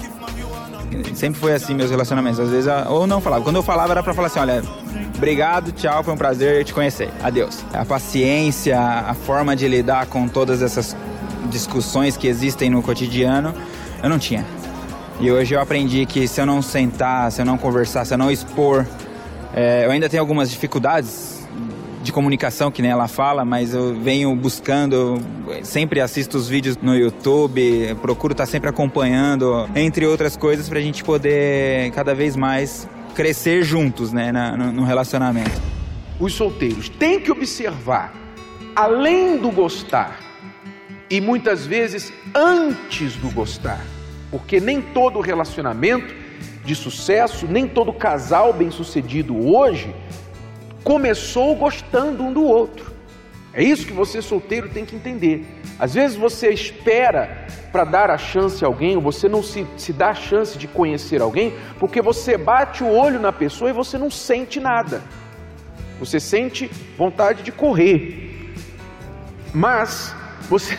Sempre 1.14 1.40
foi 1.40 1.54
assim 1.54 1.74
meus 1.74 1.90
relacionamentos. 1.90 2.40
Às 2.40 2.50
vezes, 2.50 2.72
ou 2.90 3.06
não 3.06 3.22
falava. 3.22 3.44
Quando 3.44 3.58
eu 3.58 3.64
falava 3.64 3.94
era 3.94 4.04
pra 4.04 4.14
falar 4.14 4.28
assim: 4.28 4.40
olha, 4.40 4.62
Obrigado, 5.22 5.72
tchau, 5.72 6.04
foi 6.04 6.16
um 6.16 6.18
prazer 6.18 6.66
te 6.66 6.74
conhecer. 6.74 7.08
Adeus. 7.22 7.64
A 7.72 7.86
paciência, 7.86 8.80
a 8.80 9.14
forma 9.14 9.56
de 9.56 9.68
lidar 9.68 10.08
com 10.08 10.28
todas 10.28 10.64
essas 10.64 10.98
discussões 11.48 12.18
que 12.18 12.28
existem 12.28 12.72
no 12.72 12.82
cotidiano, 12.82 13.54
eu 14.02 14.10
não 14.10 14.18
tinha. 14.18 14.44
E 15.20 15.32
hoje 15.32 15.54
eu 15.54 15.62
aprendi 15.62 16.08
que 16.08 16.28
se 16.28 16.42
eu 16.42 16.46
não 16.48 16.60
sentar, 16.60 17.32
se 17.32 17.40
eu 17.40 17.46
não 17.46 17.56
conversar, 17.56 18.04
se 18.04 18.16
eu 18.16 18.18
não 18.18 18.32
expor, 18.32 18.84
é, 19.54 19.86
eu 19.86 19.92
ainda 19.92 20.10
tenho 20.10 20.22
algumas 20.22 20.50
dificuldades 20.50 21.41
de 22.02 22.12
comunicação, 22.12 22.72
que 22.72 22.82
nem 22.82 22.92
ela 22.92 23.08
fala, 23.08 23.46
mas 23.46 23.74
eu 23.74 23.94
venho 23.94 24.36
buscando, 24.36 25.20
sempre 25.64 26.02
assisto 26.02 26.38
os 26.38 26.50
vídeos 26.50 26.78
no 26.78 26.96
YouTube, 26.96 27.96
procuro 28.02 28.34
estar 28.34 28.46
sempre 28.46 28.70
acompanhando, 28.70 29.70
entre 29.76 30.06
outras 30.06 30.36
coisas, 30.36 30.68
para 30.68 30.80
a 30.80 30.82
gente 30.82 31.04
poder 31.04 31.92
cada 31.92 32.16
vez 32.16 32.36
mais 32.36 32.88
crescer 33.14 33.64
juntos, 33.64 34.12
né, 34.12 34.32
na, 34.32 34.58
no, 34.58 34.72
no 34.72 34.84
relacionamento. 34.84 35.62
Os 36.20 36.34
solteiros 36.34 36.90
têm 36.90 37.20
que 37.20 37.32
observar, 37.32 38.14
além 38.76 39.38
do 39.38 39.52
gostar, 39.52 40.20
e 41.10 41.20
muitas 41.20 41.66
vezes 41.66 42.12
antes 42.34 43.16
do 43.18 43.30
gostar, 43.32 43.86
porque 44.32 44.60
nem 44.60 44.82
todo 44.82 45.20
relacionamento 45.20 46.16
de 46.64 46.76
sucesso, 46.76 47.48
nem 47.48 47.68
todo 47.68 47.92
casal 47.92 48.54
bem-sucedido 48.54 49.36
hoje 49.54 49.94
começou 50.84 51.56
gostando 51.56 52.24
um 52.24 52.34
do 52.34 52.44
outro. 52.44 52.92
É 53.54 53.62
isso 53.62 53.86
que 53.86 53.94
você 53.94 54.22
solteiro 54.22 54.70
tem 54.70 54.86
que 54.86 54.96
entender. 54.96 55.46
Às 55.78 55.94
vezes 55.94 56.16
você 56.16 56.50
espera 56.50 57.48
para 57.72 57.84
dar 57.84 58.10
a 58.10 58.18
chance 58.18 58.64
a 58.64 58.68
alguém, 58.68 58.96
ou 58.96 59.02
você 59.02 59.28
não 59.28 59.44
se, 59.44 59.66
se 59.78 59.92
dá 59.92 60.10
a 60.10 60.14
chance 60.14 60.58
de 60.58 60.68
conhecer 60.68 61.22
alguém, 61.22 61.54
porque 61.80 62.02
você 62.02 62.38
bate 62.38 62.84
o 62.84 62.90
olho 62.90 63.20
na 63.20 63.32
pessoa 63.32 63.70
e 63.70 63.74
você 63.74 63.98
não 63.98 64.10
sente 64.10 64.60
nada. 64.60 65.02
Você 66.00 66.20
sente 66.20 66.70
vontade 66.98 67.44
de 67.44 67.52
correr. 67.52 68.54
Mas 69.54 70.16
você, 70.50 70.78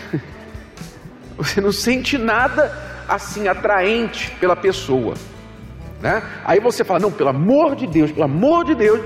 você 1.37 1.61
não 1.61 1.73
sente 1.73 2.17
nada 2.17 2.73
assim 3.09 3.49
atraente 3.49 4.31
pela 4.41 4.57
pessoa. 4.57 5.15
Né? 6.01 6.23
Aí 6.45 6.59
você 6.59 6.85
fala: 6.85 6.99
Não, 6.99 7.12
pelo 7.12 7.31
amor 7.31 7.77
de 7.77 7.87
Deus, 7.87 8.11
pelo 8.11 8.25
amor 8.25 8.65
de 8.65 8.75
Deus, 8.75 9.01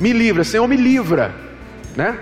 me 0.00 0.12
livra, 0.12 0.44
Senhor, 0.44 0.66
me 0.66 0.76
livra. 0.76 1.34
Né? 1.96 2.18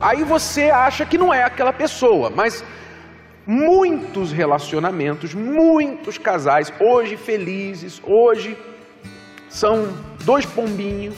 Aí 0.00 0.22
você 0.22 0.70
acha 0.70 1.04
que 1.04 1.18
não 1.18 1.32
é 1.32 1.42
aquela 1.42 1.72
pessoa, 1.72 2.30
mas 2.30 2.64
muitos 3.46 4.32
relacionamentos, 4.32 5.34
muitos 5.34 6.18
casais 6.18 6.72
hoje 6.80 7.16
felizes, 7.16 8.00
hoje 8.04 8.56
são 9.48 9.88
dois 10.24 10.44
pombinhos, 10.44 11.16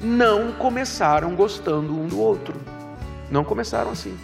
não 0.00 0.52
começaram 0.52 1.34
gostando 1.34 1.92
um 1.92 2.06
do 2.06 2.18
outro. 2.18 2.54
Não 3.30 3.44
começaram 3.44 3.90
assim. 3.90 4.16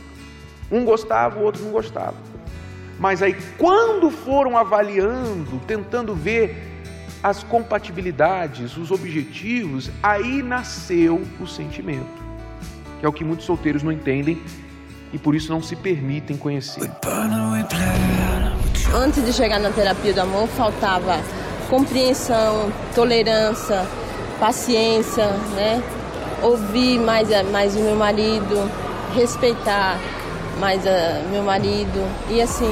Um 0.70 0.84
gostava, 0.84 1.38
o 1.38 1.42
outro 1.42 1.62
não 1.62 1.70
gostava. 1.70 2.14
Mas 2.98 3.22
aí, 3.22 3.36
quando 3.58 4.10
foram 4.10 4.56
avaliando, 4.56 5.60
tentando 5.66 6.14
ver 6.14 6.65
as 7.22 7.42
compatibilidades, 7.42 8.76
os 8.76 8.90
objetivos, 8.90 9.90
aí 10.02 10.42
nasceu 10.42 11.22
o 11.40 11.46
sentimento 11.46 12.26
que 12.98 13.06
é 13.06 13.08
o 13.08 13.12
que 13.12 13.24
muitos 13.24 13.46
solteiros 13.46 13.82
não 13.82 13.92
entendem 13.92 14.40
e 15.12 15.18
por 15.18 15.34
isso 15.34 15.52
não 15.52 15.62
se 15.62 15.76
permitem 15.76 16.36
conhecer. 16.36 16.90
Antes 18.94 19.24
de 19.24 19.32
chegar 19.32 19.60
na 19.60 19.70
terapia 19.70 20.12
do 20.12 20.20
amor, 20.20 20.48
faltava 20.48 21.20
compreensão, 21.68 22.72
tolerância, 22.94 23.86
paciência, 24.40 25.26
né? 25.54 25.82
Ouvir 26.42 26.98
mais, 26.98 27.28
mais 27.50 27.74
o 27.76 27.80
meu 27.80 27.96
marido, 27.96 28.70
respeitar 29.14 29.98
mais 30.58 30.82
o 30.84 31.28
meu 31.30 31.42
marido. 31.42 32.08
E 32.30 32.40
assim, 32.40 32.70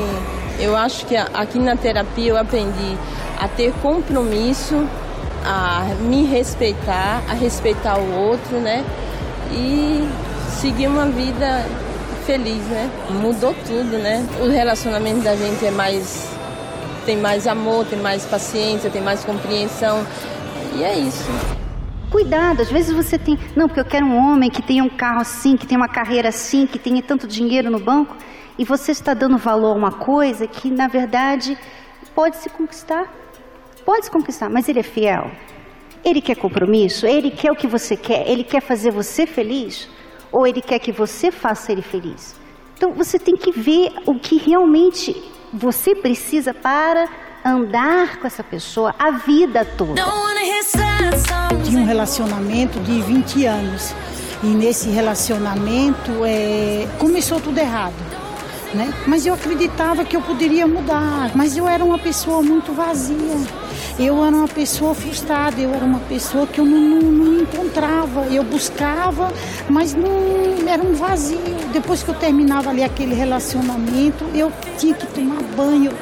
eu 0.58 0.76
acho 0.76 1.06
que 1.06 1.16
aqui 1.16 1.58
na 1.58 1.76
terapia 1.76 2.30
eu 2.30 2.36
aprendi 2.36 2.96
a 3.38 3.48
ter 3.48 3.72
compromisso, 3.82 4.86
a 5.44 5.84
me 6.00 6.24
respeitar, 6.24 7.22
a 7.28 7.34
respeitar 7.34 7.98
o 7.98 8.12
outro, 8.12 8.58
né? 8.58 8.84
e 9.54 10.08
seguir 10.60 10.88
uma 10.88 11.06
vida 11.06 11.64
feliz, 12.26 12.62
né? 12.66 12.90
Mudou 13.10 13.54
tudo, 13.66 13.98
né? 13.98 14.26
O 14.40 14.48
relacionamento 14.48 15.20
da 15.20 15.36
gente 15.36 15.64
é 15.64 15.70
mais 15.70 16.32
tem 17.04 17.18
mais 17.18 17.46
amor, 17.46 17.84
tem 17.84 17.98
mais 17.98 18.24
paciência, 18.24 18.88
tem 18.88 19.02
mais 19.02 19.24
compreensão. 19.24 20.06
E 20.74 20.82
é 20.82 20.98
isso. 20.98 21.28
Cuidado, 22.10 22.62
às 22.62 22.70
vezes 22.70 22.94
você 22.94 23.18
tem, 23.18 23.38
não, 23.54 23.66
porque 23.66 23.80
eu 23.80 23.84
quero 23.84 24.06
um 24.06 24.16
homem 24.16 24.48
que 24.48 24.62
tenha 24.62 24.82
um 24.82 24.88
carro 24.88 25.20
assim, 25.20 25.56
que 25.56 25.66
tenha 25.66 25.78
uma 25.78 25.88
carreira 25.88 26.30
assim, 26.30 26.66
que 26.66 26.78
tenha 26.78 27.02
tanto 27.02 27.26
dinheiro 27.26 27.70
no 27.70 27.78
banco, 27.78 28.16
e 28.58 28.64
você 28.64 28.92
está 28.92 29.14
dando 29.14 29.36
valor 29.36 29.72
a 29.72 29.78
uma 29.78 29.92
coisa 29.92 30.46
que 30.46 30.70
na 30.70 30.86
verdade 30.86 31.58
pode 32.14 32.36
se 32.36 32.48
conquistar. 32.48 33.12
Pode 33.84 34.06
se 34.06 34.10
conquistar, 34.10 34.48
mas 34.48 34.68
ele 34.68 34.80
é 34.80 34.82
fiel. 34.82 35.30
Ele 36.04 36.20
quer 36.20 36.36
compromisso? 36.36 37.06
Ele 37.06 37.30
quer 37.30 37.50
o 37.50 37.56
que 37.56 37.66
você 37.66 37.96
quer? 37.96 38.28
Ele 38.28 38.44
quer 38.44 38.60
fazer 38.60 38.90
você 38.90 39.26
feliz? 39.26 39.88
Ou 40.30 40.46
ele 40.46 40.60
quer 40.60 40.78
que 40.78 40.92
você 40.92 41.30
faça 41.30 41.72
ele 41.72 41.82
feliz? 41.82 42.34
Então 42.76 42.92
você 42.92 43.18
tem 43.18 43.36
que 43.36 43.50
ver 43.52 43.92
o 44.06 44.18
que 44.18 44.36
realmente 44.36 45.14
você 45.52 45.94
precisa 45.94 46.52
para 46.52 47.08
andar 47.44 48.18
com 48.18 48.26
essa 48.26 48.42
pessoa 48.42 48.94
a 48.98 49.10
vida 49.10 49.64
toda. 49.64 49.94
Tinha 51.64 51.80
um 51.80 51.86
relacionamento 51.86 52.80
de 52.80 53.00
20 53.00 53.46
anos. 53.46 53.94
E 54.42 54.46
nesse 54.46 54.90
relacionamento 54.90 56.10
é, 56.24 56.86
começou 56.98 57.40
tudo 57.40 57.58
errado. 57.58 58.13
Né? 58.74 58.92
Mas 59.06 59.24
eu 59.24 59.34
acreditava 59.34 60.04
que 60.04 60.16
eu 60.16 60.20
poderia 60.20 60.66
mudar, 60.66 61.30
mas 61.36 61.56
eu 61.56 61.68
era 61.68 61.84
uma 61.84 61.98
pessoa 61.98 62.42
muito 62.42 62.72
vazia 62.72 63.36
eu 63.98 64.24
era 64.24 64.34
uma 64.34 64.48
pessoa 64.48 64.92
frustrada, 64.92 65.60
eu 65.60 65.72
era 65.72 65.84
uma 65.84 66.00
pessoa 66.00 66.48
que 66.48 66.58
eu 66.58 66.64
não, 66.64 66.80
não, 66.80 67.12
não 67.12 67.42
encontrava. 67.42 68.22
Eu 68.22 68.42
buscava, 68.42 69.32
mas 69.68 69.94
não 69.94 70.68
era 70.68 70.82
um 70.82 70.94
vazio. 70.94 71.38
Depois 71.72 72.02
que 72.02 72.08
eu 72.08 72.14
terminava 72.14 72.70
ali 72.70 72.82
aquele 72.82 73.14
relacionamento, 73.14 74.24
eu 74.34 74.52
tinha 74.78 74.94
que 74.94 75.06
tomar 75.06 75.40
banho. 75.56 75.92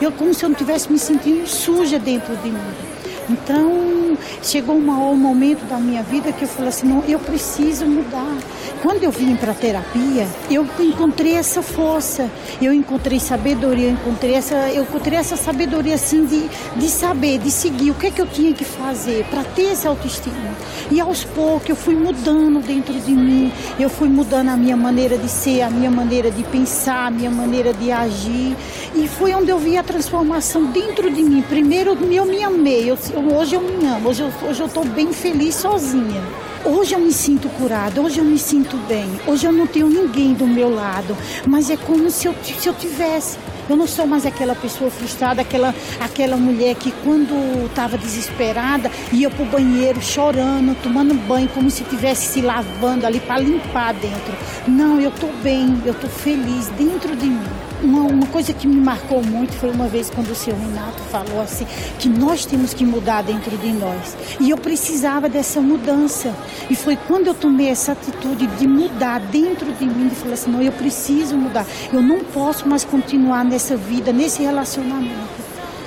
Eu 0.00 0.10
como 0.12 0.32
se 0.32 0.44
eu 0.44 0.48
não 0.48 0.56
tivesse 0.56 0.90
me 0.90 0.98
sentindo 0.98 1.46
suja 1.46 1.98
dentro 1.98 2.34
de 2.38 2.50
mim. 2.50 2.91
Então, 3.32 4.18
chegou 4.42 4.76
um 4.76 5.16
momento 5.16 5.66
da 5.66 5.78
minha 5.78 6.02
vida 6.02 6.30
que 6.32 6.42
eu 6.42 6.48
falei 6.48 6.68
assim, 6.68 6.86
não, 6.86 7.02
eu 7.08 7.18
preciso 7.18 7.86
mudar. 7.86 8.36
Quando 8.82 9.02
eu 9.04 9.10
vim 9.10 9.36
para 9.36 9.52
a 9.52 9.54
terapia, 9.54 10.28
eu 10.50 10.66
encontrei 10.80 11.34
essa 11.34 11.62
força, 11.62 12.28
eu 12.60 12.74
encontrei 12.74 13.18
sabedoria, 13.18 13.86
eu 13.86 13.92
encontrei 13.92 14.34
essa, 14.34 14.54
eu 14.70 14.82
encontrei 14.82 15.18
essa 15.18 15.36
sabedoria 15.36 15.94
assim 15.94 16.26
de, 16.26 16.50
de 16.76 16.88
saber, 16.88 17.38
de 17.38 17.50
seguir 17.50 17.92
o 17.92 17.94
que 17.94 18.08
é 18.08 18.10
que 18.10 18.20
eu 18.20 18.26
tinha 18.26 18.52
que 18.52 18.64
fazer 18.64 19.24
para 19.30 19.44
ter 19.44 19.66
essa 19.66 19.88
autoestima. 19.88 20.56
E 20.90 21.00
aos 21.00 21.24
poucos 21.24 21.68
eu 21.70 21.76
fui 21.76 21.94
mudando 21.94 22.60
dentro 22.60 22.92
de 22.92 23.12
mim, 23.12 23.50
eu 23.78 23.88
fui 23.88 24.08
mudando 24.08 24.48
a 24.48 24.56
minha 24.56 24.76
maneira 24.76 25.16
de 25.16 25.28
ser, 25.28 25.62
a 25.62 25.70
minha 25.70 25.90
maneira 25.90 26.30
de 26.30 26.42
pensar, 26.44 27.06
a 27.06 27.10
minha 27.10 27.30
maneira 27.30 27.72
de 27.72 27.90
agir. 27.90 28.54
E 28.94 29.08
foi 29.08 29.32
onde 29.32 29.50
eu 29.50 29.58
vi 29.58 29.78
a 29.78 29.82
transformação 29.82 30.66
dentro 30.66 31.10
de 31.10 31.22
mim. 31.22 31.40
Primeiro 31.42 31.96
eu 32.10 32.26
me 32.26 32.42
amei, 32.42 32.90
eu, 32.90 32.98
hoje 33.30 33.54
eu 33.54 33.60
me 33.60 33.86
amo. 33.86 34.08
Hoje 34.08 34.22
eu, 34.22 34.48
hoje 34.48 34.60
eu 34.62 34.68
tô 34.68 34.84
bem 34.84 35.12
feliz 35.12 35.54
sozinha. 35.54 36.22
Hoje 36.64 36.94
eu 36.94 37.00
me 37.00 37.12
sinto 37.12 37.48
curada, 37.50 38.00
hoje 38.00 38.18
eu 38.18 38.24
me 38.24 38.38
sinto 38.38 38.76
bem. 38.88 39.08
Hoje 39.26 39.46
eu 39.46 39.52
não 39.52 39.66
tenho 39.66 39.88
ninguém 39.88 40.32
do 40.32 40.46
meu 40.46 40.72
lado, 40.72 41.16
mas 41.46 41.70
é 41.70 41.76
como 41.76 42.10
se 42.10 42.28
eu, 42.28 42.34
se 42.42 42.68
eu 42.68 42.74
tivesse. 42.74 43.36
Eu 43.68 43.76
não 43.76 43.86
sou 43.86 44.06
mais 44.06 44.26
aquela 44.26 44.54
pessoa 44.54 44.90
frustrada, 44.90 45.42
aquela, 45.42 45.74
aquela 46.00 46.36
mulher 46.36 46.74
que 46.74 46.92
quando 47.04 47.66
estava 47.66 47.96
desesperada 47.96 48.90
ia 49.12 49.30
para 49.30 49.42
o 49.42 49.46
banheiro 49.46 50.00
chorando, 50.02 50.76
tomando 50.82 51.14
banho, 51.14 51.48
como 51.48 51.70
se 51.70 51.82
estivesse 51.82 52.32
se 52.32 52.40
lavando 52.40 53.06
ali 53.06 53.20
para 53.20 53.38
limpar 53.38 53.94
dentro. 53.94 54.32
Não, 54.66 55.00
eu 55.00 55.10
estou 55.10 55.30
bem, 55.42 55.80
eu 55.84 55.92
estou 55.92 56.10
feliz 56.10 56.68
dentro 56.76 57.14
de 57.16 57.26
mim. 57.26 57.62
Uma, 57.82 58.02
uma, 58.02 58.26
coisa 58.28 58.52
que 58.52 58.68
me 58.68 58.80
marcou 58.80 59.20
muito 59.24 59.54
foi 59.54 59.68
uma 59.68 59.88
vez 59.88 60.08
quando 60.08 60.30
o 60.30 60.34
senhor 60.36 60.56
Renato 60.56 61.02
falou 61.10 61.40
assim, 61.40 61.66
que 61.98 62.08
nós 62.08 62.46
temos 62.46 62.72
que 62.72 62.84
mudar 62.84 63.22
dentro 63.22 63.58
de 63.58 63.72
nós. 63.72 64.16
E 64.38 64.50
eu 64.50 64.56
precisava 64.56 65.28
dessa 65.28 65.60
mudança. 65.60 66.32
E 66.70 66.76
foi 66.76 66.96
quando 66.96 67.26
eu 67.26 67.34
tomei 67.34 67.68
essa 67.68 67.90
atitude 67.90 68.46
de 68.46 68.68
mudar 68.68 69.18
dentro 69.18 69.72
de 69.72 69.84
mim, 69.84 70.06
e 70.06 70.14
falei 70.14 70.34
assim, 70.34 70.52
não, 70.52 70.62
eu 70.62 70.70
preciso 70.70 71.36
mudar. 71.36 71.66
Eu 71.92 72.00
não 72.00 72.20
posso 72.20 72.68
mais 72.68 72.84
continuar 72.84 73.44
nessa 73.52 73.76
vida, 73.76 74.10
nesse 74.14 74.42
relacionamento. 74.42 75.28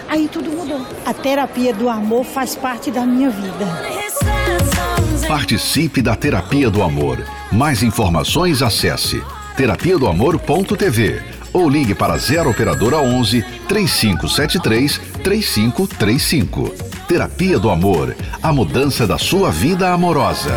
Aí 0.08 0.30
tudo 0.32 0.52
mudou. 0.52 0.86
A 1.04 1.14
terapia 1.16 1.74
do 1.74 1.90
amor 1.90 2.24
faz 2.24 2.56
parte 2.56 2.92
da 2.92 3.04
minha 3.08 3.32
vida. 3.32 3.66
Participe 5.28 6.00
da 6.00 6.16
terapia 6.16 6.70
do 6.70 6.84
amor. 6.84 7.26
Mais 7.52 7.82
informações 7.82 8.62
acesse 8.62 9.20
terapia 9.58 9.98
do 9.98 10.06
amor.tv 10.08 11.24
ou 11.52 11.68
ligue 11.68 11.96
para 11.96 12.16
0 12.18 12.52
operadora 12.52 12.98
11 12.98 13.44
3573 13.68 15.02
3535. 15.24 16.70
Terapia 17.08 17.58
do 17.58 17.70
Amor, 17.70 18.16
a 18.42 18.52
mudança 18.52 19.08
da 19.08 19.18
sua 19.18 19.52
vida 19.52 19.92
amorosa. 19.92 20.54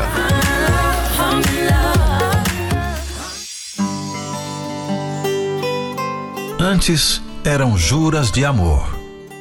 Antes 6.61 7.23
eram 7.45 7.79
juras 7.79 8.31
de 8.31 8.45
amor, 8.45 8.89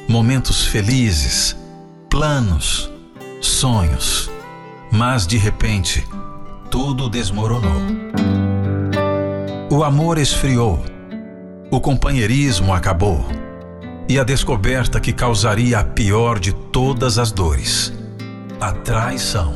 momentos 0.08 0.64
felizes, 0.64 1.56
planos, 2.08 2.90
sonhos. 3.40 4.30
Mas 4.90 5.26
de 5.26 5.36
repente, 5.36 6.06
tudo 6.70 7.08
desmoronou. 7.08 7.82
O 9.70 9.84
amor 9.84 10.16
esfriou 10.16 10.82
o 11.70 11.80
companheirismo 11.80 12.72
acabou 12.72 13.26
e 14.08 14.18
a 14.18 14.24
descoberta 14.24 14.98
que 14.98 15.12
causaria 15.12 15.78
a 15.78 15.84
pior 15.84 16.38
de 16.38 16.54
todas 16.54 17.18
as 17.18 17.30
dores 17.30 17.92
a 18.58 18.72
traição. 18.72 19.54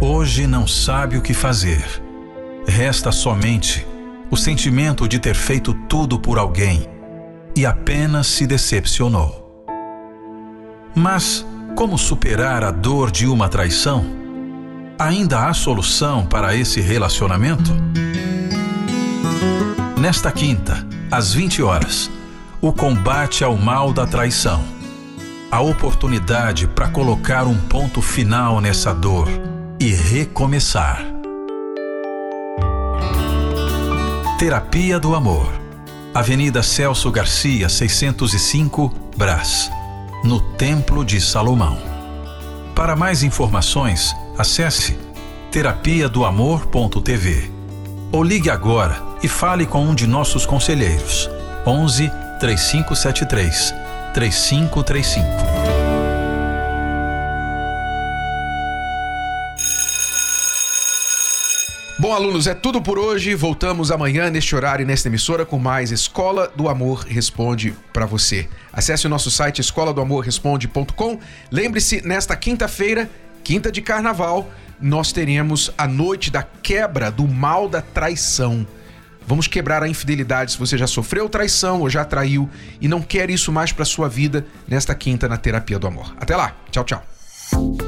Hoje 0.00 0.46
não 0.46 0.66
sabe 0.66 1.16
o 1.16 1.22
que 1.22 1.32
fazer. 1.32 1.84
Resta 2.66 3.12
somente 3.12 3.86
o 4.30 4.36
sentimento 4.36 5.08
de 5.08 5.18
ter 5.18 5.34
feito 5.34 5.72
tudo 5.88 6.18
por 6.18 6.38
alguém 6.38 6.88
e 7.56 7.64
apenas 7.64 8.26
se 8.26 8.46
decepcionou. 8.46 9.66
Mas 10.94 11.46
como 11.74 11.96
superar 11.96 12.62
a 12.64 12.70
dor 12.70 13.10
de 13.10 13.26
uma 13.26 13.48
traição? 13.48 14.04
Ainda 14.98 15.46
há 15.46 15.54
solução 15.54 16.26
para 16.26 16.54
esse 16.54 16.80
relacionamento? 16.80 17.72
Nesta 19.96 20.30
quinta, 20.30 20.86
às 21.10 21.32
20 21.32 21.62
horas, 21.62 22.10
o 22.60 22.72
combate 22.72 23.44
ao 23.44 23.56
mal 23.56 23.92
da 23.92 24.06
traição. 24.06 24.62
A 25.50 25.60
oportunidade 25.60 26.66
para 26.66 26.88
colocar 26.88 27.46
um 27.46 27.56
ponto 27.56 28.02
final 28.02 28.60
nessa 28.60 28.92
dor 28.92 29.28
e 29.80 29.86
recomeçar. 29.90 31.17
Terapia 34.38 35.00
do 35.00 35.16
Amor. 35.16 35.52
Avenida 36.14 36.62
Celso 36.62 37.10
Garcia, 37.10 37.68
605, 37.68 38.88
Brás, 39.16 39.68
no 40.22 40.38
Templo 40.52 41.04
de 41.04 41.20
Salomão. 41.20 41.76
Para 42.72 42.94
mais 42.94 43.24
informações, 43.24 44.14
acesse 44.38 44.96
terapia 45.50 46.08
do 46.08 46.24
amor.tv 46.24 47.50
ou 48.12 48.22
ligue 48.22 48.48
agora 48.48 49.02
e 49.24 49.26
fale 49.26 49.66
com 49.66 49.82
um 49.84 49.92
de 49.92 50.06
nossos 50.06 50.46
conselheiros. 50.46 51.28
11 51.66 52.08
3573 52.38 53.74
3535. 54.14 55.77
Bom, 62.00 62.14
alunos, 62.14 62.46
é 62.46 62.54
tudo 62.54 62.80
por 62.80 62.96
hoje. 62.96 63.34
Voltamos 63.34 63.90
amanhã 63.90 64.30
neste 64.30 64.54
horário 64.54 64.84
e 64.84 64.86
nesta 64.86 65.08
emissora 65.08 65.44
com 65.44 65.58
mais 65.58 65.90
Escola 65.90 66.48
do 66.54 66.68
Amor 66.68 67.00
Responde 67.00 67.74
para 67.92 68.06
você. 68.06 68.48
Acesse 68.72 69.06
o 69.06 69.10
nosso 69.10 69.32
site 69.32 69.60
escola. 69.60 69.92
Lembre-se, 71.50 72.06
nesta 72.06 72.36
quinta-feira, 72.36 73.10
quinta 73.42 73.72
de 73.72 73.82
carnaval, 73.82 74.48
nós 74.80 75.10
teremos 75.10 75.72
a 75.76 75.88
noite 75.88 76.30
da 76.30 76.44
quebra 76.44 77.10
do 77.10 77.26
mal 77.26 77.68
da 77.68 77.82
traição. 77.82 78.64
Vamos 79.26 79.48
quebrar 79.48 79.82
a 79.82 79.88
infidelidade 79.88 80.52
se 80.52 80.58
você 80.58 80.78
já 80.78 80.86
sofreu 80.86 81.28
traição 81.28 81.80
ou 81.80 81.90
já 81.90 82.04
traiu 82.04 82.48
e 82.80 82.86
não 82.86 83.02
quer 83.02 83.28
isso 83.28 83.50
mais 83.50 83.72
para 83.72 83.84
sua 83.84 84.08
vida 84.08 84.46
nesta 84.68 84.94
quinta 84.94 85.28
na 85.28 85.36
terapia 85.36 85.80
do 85.80 85.88
amor. 85.88 86.14
Até 86.16 86.36
lá. 86.36 86.54
Tchau, 86.70 86.84
tchau. 86.84 87.87